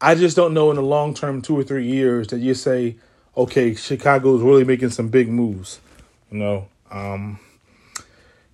I 0.00 0.14
just 0.14 0.36
don't 0.36 0.54
know 0.54 0.70
in 0.70 0.76
the 0.76 0.82
long 0.82 1.14
term, 1.14 1.42
two 1.42 1.58
or 1.58 1.62
three 1.62 1.86
years, 1.86 2.28
that 2.28 2.38
you 2.38 2.54
say, 2.54 2.96
okay, 3.36 3.74
Chicago 3.74 4.36
is 4.36 4.42
really 4.42 4.64
making 4.64 4.90
some 4.90 5.08
big 5.08 5.28
moves. 5.28 5.80
You 6.30 6.38
know. 6.38 6.68
Um, 6.90 7.38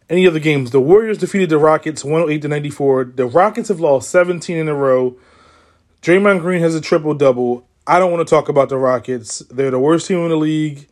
any 0.08 0.26
other 0.26 0.38
games? 0.38 0.70
The 0.70 0.80
Warriors 0.80 1.18
defeated 1.18 1.50
the 1.50 1.58
Rockets 1.58 2.04
108 2.04 2.42
to 2.42 2.48
94. 2.48 3.04
The 3.16 3.26
Rockets 3.26 3.68
have 3.68 3.80
lost 3.80 4.10
17 4.10 4.56
in 4.56 4.68
a 4.68 4.74
row. 4.74 5.16
Draymond 6.02 6.40
Green 6.40 6.60
has 6.60 6.74
a 6.74 6.80
triple 6.80 7.14
double. 7.14 7.66
I 7.86 7.98
don't 7.98 8.12
want 8.12 8.26
to 8.26 8.30
talk 8.30 8.48
about 8.48 8.68
the 8.68 8.78
Rockets. 8.78 9.40
They're 9.50 9.70
the 9.70 9.78
worst 9.78 10.06
team 10.06 10.18
in 10.18 10.28
the 10.28 10.36
league. 10.36 10.86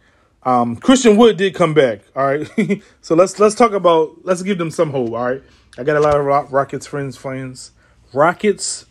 Um, 0.45 0.77
Christian 0.77 1.17
Wood 1.17 1.37
did 1.37 1.55
come 1.55 1.75
back. 1.75 2.01
All 2.15 2.27
right, 2.27 2.83
so 3.01 3.15
let's 3.15 3.39
let's 3.39 3.55
talk 3.55 3.73
about 3.73 4.25
let's 4.25 4.43
give 4.43 4.59
them 4.59 4.71
some 4.71 4.91
hope. 4.91 5.13
All 5.13 5.25
right, 5.25 5.43
I 5.79 5.85
got 5.85 5.97
a 5.97 6.01
lot 6.01 6.17
of 6.17 6.53
Rockets 6.53 6.87
friends 6.87 7.17
fans. 7.17 7.73
Rockets 8.13 8.87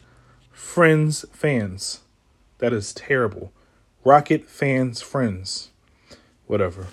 friends 0.52 1.26
fans. 1.32 2.00
That 2.58 2.74
is 2.74 2.94
terrible. 2.94 3.52
Rocket 4.04 4.50
fans 4.50 5.02
friends. 5.02 5.70
Whatever. 6.48 6.88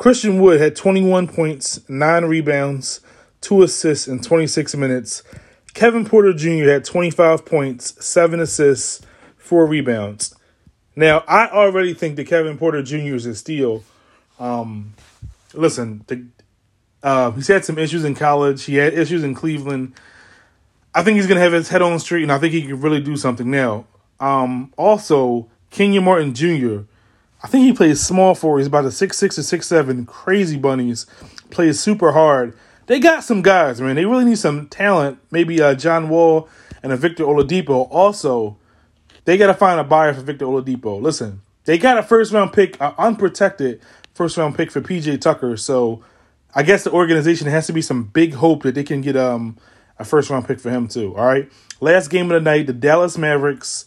Christian 0.00 0.40
Wood 0.40 0.62
had 0.62 0.76
21 0.76 1.28
points, 1.28 1.86
9 1.86 2.24
rebounds, 2.24 3.00
2 3.42 3.64
assists 3.64 4.08
in 4.08 4.20
26 4.20 4.74
minutes. 4.76 5.22
Kevin 5.74 6.06
Porter 6.06 6.32
Jr. 6.32 6.70
had 6.70 6.86
25 6.86 7.44
points, 7.44 8.02
7 8.02 8.40
assists, 8.40 9.02
four 9.36 9.66
rebounds. 9.66 10.34
Now, 10.96 11.22
I 11.28 11.48
already 11.48 11.92
think 11.92 12.16
that 12.16 12.26
Kevin 12.26 12.56
Porter 12.56 12.82
Jr. 12.82 13.14
is 13.14 13.26
a 13.26 13.34
steal. 13.34 13.84
Um, 14.38 14.94
listen, 15.52 16.02
the, 16.06 16.24
uh, 17.02 17.32
he's 17.32 17.48
had 17.48 17.66
some 17.66 17.76
issues 17.76 18.02
in 18.02 18.14
college. 18.14 18.64
He 18.64 18.76
had 18.76 18.94
issues 18.94 19.22
in 19.22 19.34
Cleveland. 19.34 19.92
I 20.94 21.02
think 21.02 21.16
he's 21.16 21.26
going 21.26 21.36
to 21.36 21.44
have 21.44 21.52
his 21.52 21.68
head 21.68 21.82
on 21.82 21.98
straight, 21.98 22.22
and 22.22 22.32
I 22.32 22.38
think 22.38 22.54
he 22.54 22.62
can 22.62 22.80
really 22.80 23.02
do 23.02 23.18
something 23.18 23.50
now. 23.50 23.84
Um, 24.18 24.72
also, 24.78 25.50
Kenyon 25.68 26.04
Martin 26.04 26.32
Jr., 26.32 26.84
I 27.42 27.46
think 27.48 27.64
he 27.64 27.72
plays 27.72 28.00
small 28.00 28.34
for. 28.34 28.58
He's 28.58 28.66
about 28.66 28.84
a 28.84 28.90
six 28.90 29.16
six 29.16 29.38
or 29.38 29.42
six 29.42 29.66
seven. 29.66 30.06
Crazy 30.06 30.56
bunnies. 30.56 31.06
Plays 31.50 31.80
super 31.80 32.12
hard. 32.12 32.56
They 32.86 32.98
got 32.98 33.24
some 33.24 33.42
guys, 33.42 33.80
man. 33.80 33.96
They 33.96 34.04
really 34.04 34.24
need 34.24 34.38
some 34.38 34.68
talent. 34.68 35.18
Maybe 35.30 35.60
uh, 35.62 35.74
John 35.74 36.08
Wall 36.08 36.48
and 36.82 36.92
a 36.92 36.96
Victor 36.96 37.24
Oladipo. 37.24 37.88
Also, 37.90 38.56
they 39.24 39.36
got 39.36 39.46
to 39.46 39.54
find 39.54 39.78
a 39.78 39.84
buyer 39.84 40.12
for 40.12 40.22
Victor 40.22 40.46
Oladipo. 40.46 41.00
Listen, 41.00 41.40
they 41.64 41.78
got 41.78 41.98
a 41.98 42.02
first 42.02 42.32
round 42.32 42.52
pick, 42.52 42.80
unprotected 42.80 43.80
first 44.14 44.36
round 44.36 44.54
pick 44.56 44.70
for 44.70 44.80
PJ 44.80 45.20
Tucker. 45.20 45.56
So 45.56 46.02
I 46.54 46.62
guess 46.62 46.84
the 46.84 46.92
organization 46.92 47.46
has 47.46 47.66
to 47.68 47.72
be 47.72 47.82
some 47.82 48.04
big 48.04 48.34
hope 48.34 48.64
that 48.64 48.74
they 48.74 48.84
can 48.84 49.00
get 49.00 49.16
um 49.16 49.56
a 49.98 50.04
first 50.04 50.30
round 50.30 50.46
pick 50.46 50.60
for 50.60 50.70
him 50.70 50.88
too. 50.88 51.16
All 51.16 51.26
right. 51.26 51.50
Last 51.80 52.08
game 52.08 52.30
of 52.30 52.42
the 52.42 52.50
night, 52.50 52.66
the 52.66 52.72
Dallas 52.72 53.16
Mavericks 53.16 53.86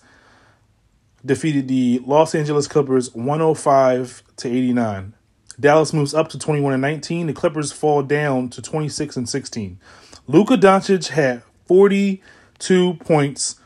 defeated 1.25 1.67
the 1.67 2.01
Los 2.05 2.35
Angeles 2.35 2.67
Clippers 2.67 3.13
105 3.13 4.23
to 4.37 4.47
89. 4.47 5.13
Dallas 5.59 5.93
moves 5.93 6.13
up 6.13 6.29
to 6.29 6.39
21 6.39 6.73
and 6.73 6.81
19. 6.81 7.27
The 7.27 7.33
Clippers 7.33 7.71
fall 7.71 8.03
down 8.03 8.49
to 8.49 8.61
26 8.61 9.17
and 9.17 9.29
16. 9.29 9.79
Luka 10.27 10.57
Doncic 10.57 11.09
had 11.09 11.43
42 11.67 12.95
points, 12.95 13.59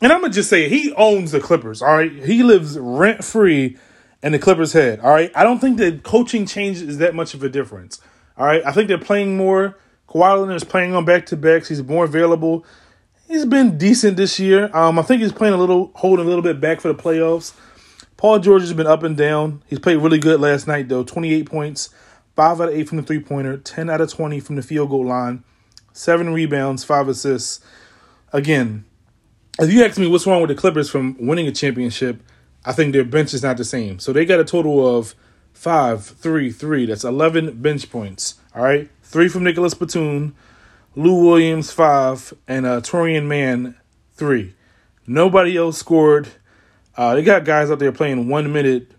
and 0.00 0.12
I'm 0.12 0.20
gonna 0.20 0.32
just 0.32 0.50
say 0.50 0.68
he 0.68 0.92
owns 0.94 1.32
the 1.32 1.40
Clippers. 1.40 1.82
All 1.82 1.94
right, 1.94 2.12
he 2.12 2.42
lives 2.42 2.78
rent 2.78 3.24
free 3.24 3.76
in 4.22 4.32
the 4.32 4.38
Clippers' 4.38 4.72
head. 4.72 5.00
All 5.00 5.10
right, 5.10 5.30
I 5.34 5.44
don't 5.44 5.58
think 5.58 5.78
the 5.78 5.98
coaching 5.98 6.46
change 6.46 6.80
is 6.80 6.98
that 6.98 7.14
much 7.14 7.34
of 7.34 7.42
a 7.42 7.48
difference. 7.48 8.00
All 8.36 8.46
right, 8.46 8.64
I 8.64 8.72
think 8.72 8.88
they're 8.88 8.98
playing 8.98 9.36
more. 9.36 9.78
Kawhi 10.08 10.40
Leonard 10.40 10.56
is 10.56 10.64
playing 10.64 10.94
on 10.94 11.04
back 11.04 11.26
to 11.26 11.36
backs. 11.36 11.68
He's 11.68 11.82
more 11.82 12.04
available. 12.04 12.64
He's 13.32 13.46
been 13.46 13.78
decent 13.78 14.18
this 14.18 14.38
year. 14.38 14.68
Um, 14.76 14.98
I 14.98 15.02
think 15.02 15.22
he's 15.22 15.32
playing 15.32 15.54
a 15.54 15.56
little, 15.56 15.90
holding 15.94 16.26
a 16.26 16.28
little 16.28 16.42
bit 16.42 16.60
back 16.60 16.82
for 16.82 16.88
the 16.88 16.94
playoffs. 16.94 17.54
Paul 18.18 18.38
George 18.38 18.60
has 18.60 18.74
been 18.74 18.86
up 18.86 19.02
and 19.04 19.16
down. 19.16 19.62
He's 19.68 19.78
played 19.78 19.96
really 19.96 20.18
good 20.18 20.38
last 20.38 20.66
night 20.66 20.90
though. 20.90 21.02
28 21.02 21.46
points, 21.46 21.88
five 22.36 22.60
out 22.60 22.68
of 22.68 22.74
eight 22.74 22.90
from 22.90 22.98
the 22.98 23.02
three 23.02 23.20
pointer, 23.20 23.56
10 23.56 23.88
out 23.88 24.02
of 24.02 24.12
20 24.12 24.38
from 24.40 24.56
the 24.56 24.62
field 24.62 24.90
goal 24.90 25.06
line, 25.06 25.44
seven 25.94 26.34
rebounds, 26.34 26.84
five 26.84 27.08
assists. 27.08 27.64
Again, 28.34 28.84
if 29.58 29.72
you 29.72 29.82
ask 29.82 29.96
me 29.96 30.08
what's 30.08 30.26
wrong 30.26 30.42
with 30.42 30.50
the 30.50 30.54
Clippers 30.54 30.90
from 30.90 31.16
winning 31.18 31.46
a 31.46 31.52
championship, 31.52 32.22
I 32.66 32.72
think 32.72 32.92
their 32.92 33.02
bench 33.02 33.32
is 33.32 33.42
not 33.42 33.56
the 33.56 33.64
same. 33.64 33.98
So 33.98 34.12
they 34.12 34.26
got 34.26 34.40
a 34.40 34.44
total 34.44 34.98
of 34.98 35.14
five, 35.54 36.04
three, 36.04 36.52
three. 36.52 36.84
That's 36.84 37.02
11 37.02 37.62
bench 37.62 37.90
points. 37.90 38.34
All 38.54 38.62
right. 38.62 38.90
Three 39.02 39.28
from 39.28 39.42
Nicholas 39.42 39.72
Batum, 39.72 40.34
Lou 40.94 41.26
Williams, 41.26 41.72
five, 41.72 42.34
and 42.46 42.66
uh, 42.66 42.80
Taurean 42.80 43.26
Mann, 43.26 43.76
three. 44.14 44.54
Nobody 45.06 45.56
else 45.56 45.78
scored. 45.78 46.28
Uh, 46.96 47.14
they 47.14 47.22
got 47.22 47.44
guys 47.44 47.70
out 47.70 47.78
there 47.78 47.92
playing 47.92 48.28
one 48.28 48.52
minute. 48.52 48.90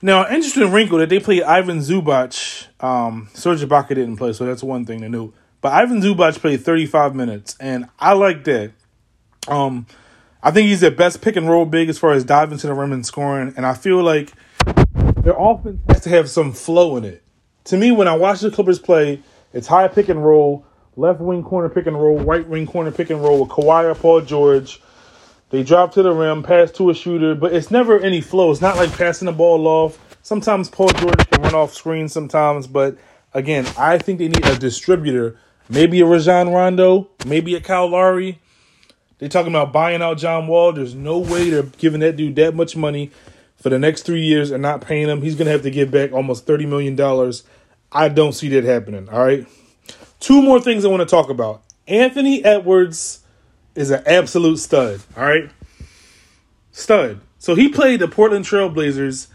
Now, 0.00 0.28
interesting 0.28 0.70
wrinkle 0.70 0.98
that 0.98 1.08
they 1.08 1.18
played 1.18 1.42
Ivan 1.42 1.78
Zubac. 1.78 2.66
Um, 2.80 3.28
Serge 3.34 3.62
Ibaka 3.62 3.88
didn't 3.88 4.16
play, 4.16 4.32
so 4.32 4.44
that's 4.44 4.62
one 4.62 4.84
thing 4.84 5.00
to 5.00 5.08
note. 5.08 5.34
But 5.60 5.72
Ivan 5.72 6.02
Zubac 6.02 6.38
played 6.38 6.62
35 6.62 7.14
minutes, 7.14 7.56
and 7.58 7.88
I 7.98 8.12
like 8.12 8.44
that. 8.44 8.72
Um, 9.48 9.86
I 10.42 10.50
think 10.50 10.68
he's 10.68 10.80
the 10.82 10.90
best 10.90 11.22
pick 11.22 11.36
and 11.36 11.48
roll 11.48 11.64
big 11.64 11.88
as 11.88 11.98
far 11.98 12.12
as 12.12 12.22
diving 12.22 12.58
to 12.58 12.66
the 12.66 12.74
rim 12.74 12.92
and 12.92 13.04
scoring. 13.04 13.54
And 13.56 13.64
I 13.64 13.72
feel 13.72 14.02
like 14.02 14.30
their 15.22 15.34
offense 15.38 15.80
has 15.88 16.02
to 16.02 16.10
have 16.10 16.28
some 16.28 16.52
flow 16.52 16.98
in 16.98 17.04
it. 17.04 17.22
To 17.64 17.78
me, 17.78 17.90
when 17.90 18.06
I 18.06 18.14
watch 18.14 18.40
the 18.40 18.50
Clippers 18.50 18.78
play, 18.78 19.22
it's 19.54 19.68
high 19.68 19.88
pick 19.88 20.10
and 20.10 20.24
roll, 20.24 20.66
left 20.96 21.20
wing 21.20 21.42
corner 21.42 21.70
pick 21.70 21.86
and 21.86 21.98
roll, 22.00 22.18
right 22.18 22.46
wing 22.46 22.66
corner 22.66 22.90
pick 22.92 23.08
and 23.10 23.22
roll 23.22 23.40
with 23.40 23.50
Kawhi 23.50 23.84
or 23.84 23.94
Paul 23.94 24.20
George. 24.20 24.80
They 25.50 25.62
drop 25.62 25.92
to 25.94 26.02
the 26.02 26.12
rim, 26.12 26.42
pass 26.42 26.70
to 26.72 26.90
a 26.90 26.94
shooter, 26.94 27.34
but 27.34 27.54
it's 27.54 27.70
never 27.70 27.98
any 28.00 28.20
flow. 28.20 28.50
It's 28.50 28.60
not 28.60 28.76
like 28.76 28.92
passing 28.96 29.26
the 29.26 29.32
ball 29.32 29.66
off. 29.66 30.16
Sometimes 30.22 30.68
Paul 30.70 30.88
George 30.88 31.30
can 31.30 31.42
run 31.42 31.54
off 31.54 31.74
screen 31.74 32.08
sometimes, 32.08 32.66
but 32.66 32.98
again, 33.32 33.66
I 33.78 33.98
think 33.98 34.18
they 34.18 34.28
need 34.28 34.44
a 34.46 34.58
distributor. 34.58 35.38
Maybe 35.68 36.00
a 36.00 36.06
Rajon 36.06 36.50
Rondo, 36.50 37.08
maybe 37.26 37.54
a 37.54 37.60
Kyle 37.60 37.88
Lowry, 37.88 38.40
They're 39.18 39.28
talking 39.30 39.52
about 39.52 39.72
buying 39.72 40.02
out 40.02 40.18
John 40.18 40.48
Wall. 40.48 40.72
There's 40.72 40.94
no 40.94 41.18
way 41.18 41.50
they're 41.50 41.62
giving 41.62 42.00
that 42.00 42.16
dude 42.16 42.36
that 42.36 42.54
much 42.54 42.76
money 42.76 43.10
for 43.56 43.70
the 43.70 43.78
next 43.78 44.02
three 44.02 44.22
years 44.22 44.50
and 44.50 44.62
not 44.62 44.82
paying 44.82 45.08
him. 45.08 45.22
He's 45.22 45.36
gonna 45.36 45.50
have 45.50 45.62
to 45.62 45.70
give 45.70 45.90
back 45.90 46.12
almost 46.12 46.46
thirty 46.46 46.66
million 46.66 46.96
dollars. 46.96 47.44
I 47.94 48.08
don't 48.08 48.32
see 48.32 48.48
that 48.50 48.64
happening. 48.64 49.08
All 49.08 49.24
right. 49.24 49.46
Two 50.18 50.42
more 50.42 50.60
things 50.60 50.84
I 50.84 50.88
want 50.88 51.00
to 51.00 51.06
talk 51.06 51.30
about. 51.30 51.62
Anthony 51.86 52.44
Edwards 52.44 53.20
is 53.74 53.90
an 53.90 54.02
absolute 54.06 54.58
stud. 54.58 55.00
All 55.16 55.24
right. 55.24 55.50
Stud. 56.72 57.20
So 57.38 57.54
he 57.54 57.68
played 57.68 58.00
the 58.00 58.08
Portland 58.08 58.44
Trailblazers. 58.44 59.28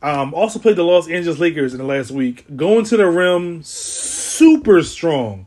Um, 0.00 0.32
also 0.34 0.60
played 0.60 0.76
the 0.76 0.84
Los 0.84 1.08
Angeles 1.08 1.40
Lakers 1.40 1.72
in 1.72 1.78
the 1.78 1.84
last 1.84 2.12
week. 2.12 2.44
Going 2.54 2.84
to 2.84 2.96
the 2.96 3.06
rim, 3.06 3.62
super 3.64 4.82
strong. 4.84 5.46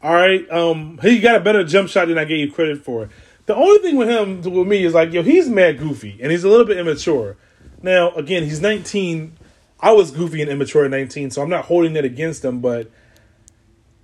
All 0.00 0.12
right. 0.14 0.48
Um, 0.50 0.98
he 1.02 1.18
got 1.18 1.36
a 1.36 1.40
better 1.40 1.64
jump 1.64 1.88
shot 1.88 2.06
than 2.06 2.18
I 2.18 2.24
gave 2.24 2.38
you 2.38 2.52
credit 2.52 2.84
for. 2.84 3.08
The 3.46 3.56
only 3.56 3.78
thing 3.78 3.96
with 3.96 4.08
him, 4.08 4.42
with 4.42 4.68
me, 4.68 4.84
is 4.84 4.94
like, 4.94 5.12
yo, 5.12 5.22
he's 5.22 5.48
mad 5.48 5.78
goofy 5.78 6.18
and 6.22 6.30
he's 6.30 6.44
a 6.44 6.48
little 6.48 6.66
bit 6.66 6.76
immature. 6.76 7.36
Now, 7.82 8.10
again, 8.12 8.44
he's 8.44 8.60
19. 8.60 9.37
I 9.80 9.92
was 9.92 10.10
goofy 10.10 10.42
and 10.42 10.50
immature 10.50 10.84
at 10.84 10.90
19, 10.90 11.30
so 11.30 11.42
I'm 11.42 11.50
not 11.50 11.66
holding 11.66 11.92
that 11.92 12.04
against 12.04 12.44
him, 12.44 12.60
but 12.60 12.90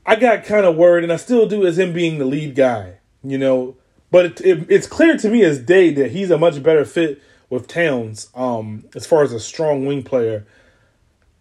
I 0.07 0.17
got 0.17 0.45
kind 0.45 0.67
of 0.67 0.77
worried, 0.77 1.05
and 1.05 1.13
I 1.13 1.17
still 1.17 1.47
do, 1.47 1.67
as 1.67 1.79
him 1.79 1.93
being 1.93 2.19
the 2.19 2.25
lead 2.25 2.55
guy, 2.55 2.99
you 3.23 3.39
know. 3.39 3.77
But 4.11 4.27
it, 4.27 4.41
it, 4.43 4.67
it's 4.71 4.87
clear 4.87 5.17
to 5.17 5.29
me 5.29 5.43
as 5.43 5.59
day 5.59 5.91
that 5.95 6.13
he's 6.13 6.31
a 6.31 6.39
much 6.39 6.63
better 6.63 6.85
fit 6.85 7.21
with 7.51 7.67
Towns 7.67 8.29
um, 8.35 8.85
as 8.95 9.07
far 9.07 9.23
as 9.23 9.33
a 9.33 9.41
strong 9.41 9.87
wing 9.87 10.03
player 10.03 10.47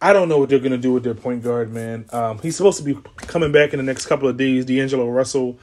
I 0.04 0.12
don't 0.12 0.28
know 0.28 0.38
what 0.38 0.50
they're 0.50 0.60
gonna 0.60 0.78
do 0.78 0.92
with 0.92 1.06
their 1.06 1.14
point 1.14 1.44
guard, 1.44 1.72
man. 1.72 2.06
Um, 2.12 2.38
he's 2.40 2.58
supposed 2.58 2.78
to 2.78 2.84
be 2.84 2.94
coming 3.16 3.54
back 3.54 3.72
in 3.72 3.78
the 3.78 3.84
next 3.84 4.08
couple 4.08 4.28
of 4.28 4.36
days. 4.36 4.66
D'Angelo 4.66 5.08
Russell. 5.08 5.58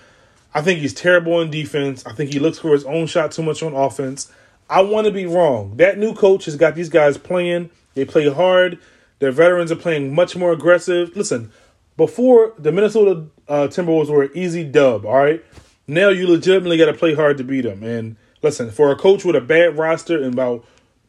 I 0.54 0.62
think 0.62 0.80
he's 0.80 0.94
terrible 0.94 1.42
in 1.42 1.50
defense. 1.50 2.06
I 2.06 2.14
think 2.14 2.32
he 2.32 2.38
looks 2.38 2.58
for 2.58 2.72
his 2.72 2.84
own 2.84 3.06
shot 3.06 3.32
too 3.32 3.42
much 3.42 3.62
on 3.62 3.74
offense. 3.74 4.32
I 4.70 4.80
want 4.80 5.06
to 5.06 5.12
be 5.12 5.26
wrong. 5.26 5.76
That 5.76 5.98
new 5.98 6.14
coach 6.14 6.46
has 6.46 6.56
got 6.56 6.74
these 6.74 6.88
guys 6.88 7.18
playing 7.18 7.68
They 7.94 8.04
play 8.04 8.28
hard. 8.32 8.78
Their 9.18 9.32
veterans 9.32 9.70
are 9.70 9.76
playing 9.76 10.14
much 10.14 10.36
more 10.36 10.52
aggressive. 10.52 11.16
Listen, 11.16 11.52
before 11.96 12.54
the 12.58 12.72
Minnesota 12.72 13.26
uh, 13.48 13.68
Timberwolves 13.68 14.08
were 14.08 14.24
an 14.24 14.30
easy 14.34 14.64
dub, 14.64 15.04
all 15.04 15.16
right? 15.16 15.44
Now 15.86 16.08
you 16.08 16.26
legitimately 16.26 16.78
got 16.78 16.86
to 16.86 16.94
play 16.94 17.14
hard 17.14 17.36
to 17.38 17.44
beat 17.44 17.62
them. 17.62 17.82
And 17.82 18.16
listen, 18.42 18.70
for 18.70 18.90
a 18.90 18.96
coach 18.96 19.24
with 19.24 19.36
a 19.36 19.40
bad 19.40 19.76
roster 19.76 20.16
and 20.16 20.32
about 20.32 20.64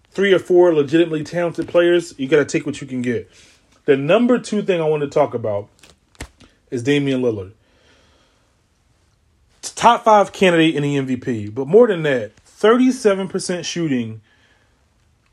three 0.09 0.33
or 0.33 0.39
four 0.39 0.73
legitimately 0.73 1.23
talented 1.23 1.67
players, 1.67 2.13
you 2.19 2.27
got 2.27 2.37
to 2.37 2.45
take 2.45 2.65
what 2.65 2.81
you 2.81 2.87
can 2.87 3.01
get. 3.01 3.31
The 3.85 3.95
number 3.95 4.37
two 4.39 4.61
thing 4.61 4.81
I 4.81 4.85
want 4.85 5.01
to 5.01 5.07
talk 5.07 5.33
about 5.33 5.69
is 6.69 6.83
Damian 6.83 7.21
Lillard. 7.21 7.53
Top 9.61 10.03
five 10.03 10.31
candidate 10.31 10.75
in 10.75 10.83
the 10.83 10.97
MVP, 10.97 11.53
but 11.53 11.67
more 11.67 11.87
than 11.87 12.03
that, 12.03 12.31
37% 12.45 13.65
shooting 13.65 14.21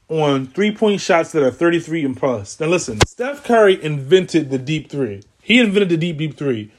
on 0.09 0.47
three 0.47 0.75
point 0.75 1.01
shots 1.01 1.33
that 1.33 1.43
are 1.43 1.51
33 1.51 2.05
and 2.05 2.17
plus. 2.17 2.59
Now, 2.61 2.67
listen, 2.67 3.01
Steph 3.07 3.45
Curry 3.45 3.83
invented 3.83 4.51
the 4.51 4.59
deep 4.59 4.91
three. 4.91 5.23
He 5.43 5.59
invented 5.59 5.89
the 5.91 5.97
deep, 5.97 6.19
deep 6.19 6.37
three. 6.37 6.73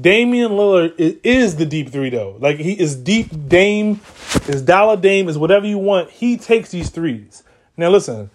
Damian 0.00 0.52
Lillard 0.52 0.94
is, 0.98 1.56
the 1.56 1.66
deep 1.66 1.90
three, 1.90 2.10
though. 2.10 2.36
Like, 2.38 2.58
he 2.58 2.78
is 2.78 2.94
deep 2.94 3.48
Dame, 3.48 4.00
is 4.46 4.62
dollar 4.62 4.96
Dame, 4.96 5.28
is 5.28 5.36
whatever 5.36 5.66
you 5.66 5.78
want. 5.78 6.10
He 6.10 6.36
takes 6.36 6.70
these 6.70 6.90
threes. 6.90 7.42
Now, 7.76 7.90
listen, 7.90 8.30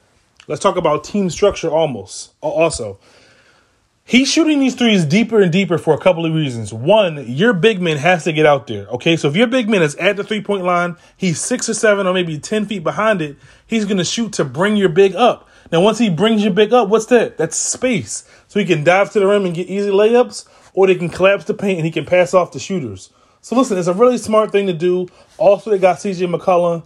let's 0.47 0.61
talk 0.61 0.75
about 0.75 1.05
team 1.05 1.29
structure 1.29 1.69
almost. 1.69 2.33
Also, 2.41 2.99
He's 4.05 4.29
shooting 4.29 4.59
these 4.59 4.75
threes 4.75 5.05
deeper 5.05 5.41
and 5.41 5.49
deeper 5.49 5.77
for 5.77 5.93
a 5.93 5.97
couple 5.97 6.25
of 6.25 6.33
reasons. 6.33 6.73
One, 6.73 7.25
your 7.25 7.53
big 7.53 7.81
man 7.81 7.95
has 7.97 8.25
to 8.25 8.33
get 8.33 8.45
out 8.45 8.67
there. 8.67 8.85
Okay, 8.87 9.15
so 9.15 9.29
if 9.29 9.35
your 9.35 9.47
big 9.47 9.69
man 9.69 9.81
is 9.81 9.95
at 9.95 10.17
the 10.17 10.25
three 10.25 10.41
point 10.41 10.65
line, 10.65 10.97
he's 11.15 11.39
six 11.39 11.69
or 11.69 11.73
seven 11.73 12.05
or 12.05 12.13
maybe 12.13 12.37
10 12.37 12.65
feet 12.65 12.83
behind 12.83 13.21
it, 13.21 13.37
he's 13.65 13.85
going 13.85 13.97
to 13.97 14.03
shoot 14.03 14.33
to 14.33 14.43
bring 14.43 14.75
your 14.75 14.89
big 14.89 15.15
up. 15.15 15.47
Now, 15.71 15.79
once 15.79 15.99
he 15.99 16.09
brings 16.09 16.43
your 16.43 16.53
big 16.53 16.73
up, 16.73 16.89
what's 16.89 17.05
that? 17.07 17.37
That's 17.37 17.55
space. 17.57 18.29
So 18.49 18.59
he 18.59 18.65
can 18.65 18.83
dive 18.83 19.11
to 19.13 19.21
the 19.21 19.25
rim 19.25 19.45
and 19.45 19.55
get 19.55 19.67
easy 19.67 19.89
layups, 19.89 20.47
or 20.73 20.85
they 20.85 20.95
can 20.95 21.09
collapse 21.09 21.45
the 21.45 21.53
paint 21.53 21.79
and 21.79 21.85
he 21.85 21.91
can 21.91 22.05
pass 22.05 22.33
off 22.33 22.51
the 22.51 22.59
shooters. 22.59 23.09
So 23.39 23.55
listen, 23.55 23.77
it's 23.77 23.87
a 23.87 23.93
really 23.93 24.17
smart 24.17 24.51
thing 24.51 24.67
to 24.67 24.73
do. 24.73 25.07
Also, 25.37 25.69
they 25.69 25.77
got 25.77 25.97
CJ 25.97 26.33
McCollum. 26.33 26.83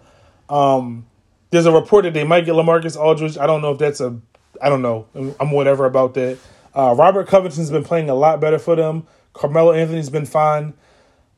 Um, 0.53 1.07
there's 1.49 1.65
a 1.65 1.71
report 1.71 2.03
that 2.03 2.13
they 2.13 2.23
might 2.23 2.45
get 2.45 2.53
LaMarcus 2.53 2.95
Aldridge. 2.95 3.39
I 3.39 3.47
don't 3.47 3.63
know 3.63 3.71
if 3.71 3.79
that's 3.79 4.01
a, 4.01 4.19
I 4.61 4.69
don't 4.69 4.83
know. 4.83 5.07
I'm 5.39 5.51
whatever 5.51 5.85
about 5.85 6.13
that. 6.13 6.37
Uh, 6.77 6.93
Robert 6.93 7.27
Covington's 7.27 7.71
been 7.71 7.83
playing 7.83 8.07
a 8.07 8.13
lot 8.13 8.39
better 8.39 8.59
for 8.59 8.75
them. 8.75 9.07
Carmelo 9.33 9.71
Anthony's 9.71 10.11
been 10.11 10.27
fine. 10.27 10.75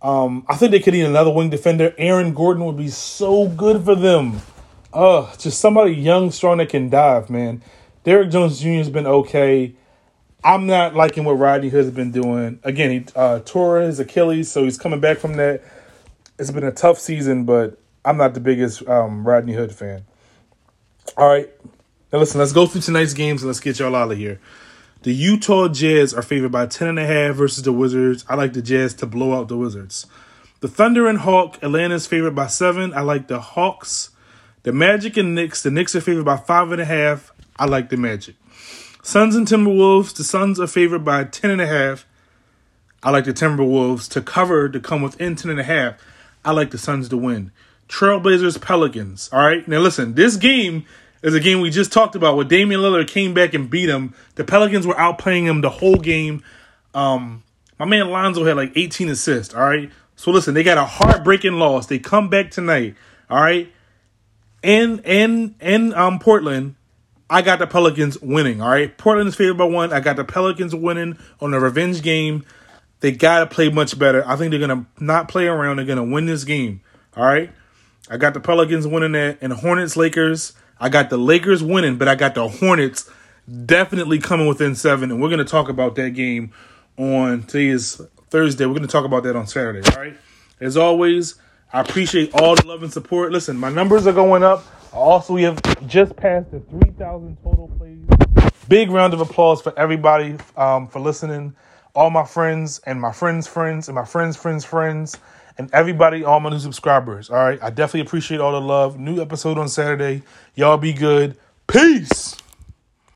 Um, 0.02 0.46
I 0.50 0.58
think 0.58 0.72
they 0.72 0.82
could 0.82 0.94
need 0.94 1.06
another 1.06 1.32
wing 1.32 1.50
defender. 1.50 1.96
Aaron 1.98 2.34
Gordon 2.34 2.66
would 2.66 2.76
be 2.76 2.90
so 2.90 3.48
good 3.48 3.86
for 3.86 3.96
them. 3.96 4.42
Uh, 4.92 5.34
just 5.38 5.62
somebody 5.62 5.94
young, 5.94 6.32
strong 6.32 6.58
that 6.58 6.68
can 6.68 6.90
dive, 6.90 7.30
man. 7.30 7.62
Derrick 8.04 8.32
Jones 8.32 8.60
Jr. 8.60 8.70
has 8.70 8.90
been 8.90 9.08
okay. 9.08 9.76
I'm 10.44 10.68
not 10.68 10.94
liking 10.94 11.24
what 11.24 11.34
Rodney 11.34 11.70
Hood 11.70 11.86
has 11.86 11.94
been 11.94 12.12
doing. 12.12 12.60
Again, 12.64 12.92
he 12.92 13.06
uh, 13.16 13.40
tore 13.40 13.80
his 13.80 13.98
Achilles, 13.98 14.52
so 14.52 14.66
he's 14.66 14.78
coming 14.78 15.00
back 15.00 15.20
from 15.20 15.34
that. 15.34 15.64
It's 16.38 16.52
been 16.52 16.66
a 16.66 16.72
tough 16.72 17.00
season, 17.00 17.46
but 17.46 17.78
I'm 18.04 18.18
not 18.18 18.34
the 18.34 18.40
biggest 18.42 18.86
um, 18.90 19.26
Rodney 19.26 19.54
Hood 19.54 19.74
fan. 19.74 20.04
All 21.16 21.30
right. 21.30 21.50
Now, 22.12 22.20
listen, 22.20 22.40
let's 22.40 22.52
go 22.54 22.66
through 22.66 22.82
tonight's 22.82 23.14
games 23.14 23.42
and 23.42 23.48
let's 23.48 23.62
get 23.62 23.80
y'all 23.80 23.96
out 23.96 24.12
of 24.12 24.18
here. 24.18 24.40
The 25.04 25.14
Utah 25.14 25.70
Jazz 25.70 26.14
are 26.14 26.22
favored 26.22 26.52
by 26.52 26.66
10.5 26.66 27.34
versus 27.34 27.64
the 27.64 27.72
Wizards. 27.72 28.26
I 28.28 28.36
like 28.36 28.52
the 28.52 28.62
Jazz 28.62 28.94
to 28.96 29.06
blow 29.06 29.34
out 29.34 29.48
the 29.48 29.56
Wizards. 29.56 30.06
The 30.60 30.68
Thunder 30.68 31.08
and 31.08 31.20
Hawk, 31.20 31.58
Atlanta's 31.62 32.06
favored 32.06 32.36
by 32.36 32.48
7. 32.48 32.94
I 32.94 33.00
like 33.00 33.30
the 33.30 33.40
Hawks. 33.40 34.10
The 34.64 34.74
Magic 34.74 35.16
and 35.16 35.34
Knicks, 35.34 35.64
the 35.64 35.72
Knicks 35.72 35.96
are 35.96 36.02
favored 36.02 36.26
by 36.26 36.36
5.5. 36.36 37.32
I 37.58 37.66
like 37.66 37.90
the 37.90 37.96
Magic. 37.96 38.36
Suns 39.02 39.38
and 39.38 39.48
Timberwolves, 39.48 40.14
the 40.14 40.26
Suns 40.26 40.60
are 40.60 40.68
favored 40.68 41.06
by 41.06 41.24
10.5. 41.24 42.04
I 43.02 43.12
like 43.12 43.24
the 43.24 43.34
Timberwolves 43.34 44.10
to 44.10 44.22
cover 44.22 44.68
to 44.68 44.82
come 44.82 45.02
within 45.02 45.38
10.5. 45.38 45.98
I 46.44 46.52
like 46.52 46.72
the 46.72 46.78
Suns 46.78 47.08
to 47.08 47.18
win. 47.18 47.52
Trailblazers, 47.88 48.62
Pelicans. 48.62 49.30
All 49.32 49.40
right. 49.40 49.66
Now, 49.66 49.80
listen, 49.80 50.16
this 50.16 50.36
game 50.36 50.86
is 51.22 51.34
a 51.34 51.40
game 51.40 51.62
we 51.62 51.70
just 51.70 51.92
talked 51.92 52.16
about 52.16 52.36
where 52.36 52.46
Damian 52.46 52.82
Lillard 52.82 53.08
came 53.08 53.34
back 53.34 53.54
and 53.54 53.70
beat 53.70 53.90
him. 53.90 54.14
The 54.36 54.44
Pelicans 54.44 54.88
were 54.88 54.96
outplaying 54.96 55.44
him 55.44 55.62
the 55.62 55.70
whole 55.70 55.98
game. 55.98 56.44
Um, 56.94 57.44
my 57.78 57.86
man 57.86 58.10
Lonzo 58.10 58.44
had 58.44 58.58
like 58.58 58.74
18 58.76 59.10
assists. 59.10 59.54
All 59.54 59.64
right. 59.64 59.92
So 60.16 60.32
listen, 60.32 60.54
they 60.54 60.64
got 60.64 60.78
a 60.78 60.86
heartbreaking 60.86 61.54
loss. 61.54 61.88
They 61.88 61.98
come 61.98 62.30
back 62.30 62.52
tonight. 62.52 62.96
All 63.30 63.42
right. 63.42 63.72
And 64.62 65.06
and 65.06 65.56
and 65.62 65.94
um 65.94 66.20
Portland, 66.20 66.76
I 67.30 67.42
got 67.42 67.60
the 67.60 67.68
Pelicans 67.68 68.20
winning. 68.20 68.62
All 68.62 68.70
right. 68.70 68.98
Portland 68.98 69.30
is 69.30 69.36
favored 69.36 69.58
by 69.58 69.64
one. 69.64 69.94
I 69.94 70.02
got 70.02 70.18
the 70.18 70.26
Pelicans 70.26 70.76
winning 70.76 71.18
on 71.40 71.54
a 71.54 71.60
revenge 71.60 72.02
game. 72.02 72.46
They 73.00 73.14
gotta 73.14 73.46
play 73.46 73.70
much 73.70 73.98
better. 73.98 74.28
I 74.28 74.36
think 74.36 74.52
they're 74.52 74.60
gonna 74.60 74.86
not 75.00 75.30
play 75.30 75.48
around. 75.48 75.78
They're 75.78 75.86
gonna 75.86 76.04
win 76.04 76.26
this 76.26 76.44
game. 76.44 76.82
All 77.16 77.26
right. 77.26 77.52
I 78.10 78.18
got 78.18 78.34
the 78.34 78.42
Pelicans 78.42 78.86
winning 78.88 79.14
that 79.14 79.38
and 79.42 79.54
Hornets 79.54 79.96
Lakers. 79.96 80.52
I 80.80 80.90
got 80.90 81.10
the 81.10 81.18
Lakers 81.18 81.62
winning, 81.62 81.98
but 81.98 82.08
I 82.08 82.16
got 82.16 82.36
the 82.36 82.48
Hornets 82.48 83.10
definitely 83.66 84.20
coming 84.20 84.48
within 84.48 84.76
seven, 84.76 85.12
and 85.12 85.22
we're 85.22 85.30
going 85.30 85.40
to 85.40 85.46
talk 85.46 85.68
about 85.68 85.96
that 85.96 86.12
game 86.12 86.54
on 86.98 87.44
today's 87.44 88.02
Thursday. 88.30 88.66
We're 88.66 88.76
going 88.76 88.88
to 88.88 88.92
talk 88.92 89.06
about 89.06 89.24
that 89.24 89.36
on 89.36 89.46
Saturday. 89.46 89.82
All 89.92 90.02
right. 90.02 90.16
As 90.62 90.78
always, 90.78 91.36
I 91.74 91.82
appreciate 91.82 92.34
all 92.34 92.56
the 92.56 92.66
love 92.66 92.84
and 92.84 92.94
support. 92.94 93.32
Listen, 93.32 93.58
my 93.58 93.70
numbers 93.70 94.08
are 94.08 94.14
going 94.14 94.44
up. 94.44 94.66
Also, 94.94 95.34
we 95.34 95.44
have 95.44 95.62
just 95.88 96.16
passed 96.16 96.50
the 96.52 96.60
3,000 96.62 97.38
total 97.44 97.68
plays. 97.78 98.52
Big 98.70 98.90
round 98.90 99.14
of 99.14 99.20
applause 99.20 99.62
for 99.62 99.78
everybody 99.78 100.38
um, 100.56 100.88
for 100.88 101.00
listening. 101.00 101.56
All 101.94 102.10
my 102.10 102.24
friends 102.24 102.80
and 102.86 103.02
my 103.02 103.12
friends' 103.12 103.48
friends 103.48 103.90
and 103.90 103.96
my 103.96 104.06
friends' 104.06 104.38
friends' 104.38 104.64
friends 104.64 105.18
and 105.60 105.70
everybody, 105.74 106.24
all 106.24 106.40
my 106.40 106.50
new 106.50 106.60
subscribers. 106.60 107.30
All 107.30 107.38
right. 107.38 107.60
I 107.62 107.70
definitely 107.70 108.02
appreciate 108.02 108.40
all 108.40 108.54
the 108.54 108.62
love. 108.62 108.98
New 108.98 109.22
episode 109.22 109.60
on 109.60 109.70
Saturday. 109.70 110.24
Y'all 110.56 110.78
be 110.78 110.94
good. 110.94 111.38
Peace. 111.68 112.39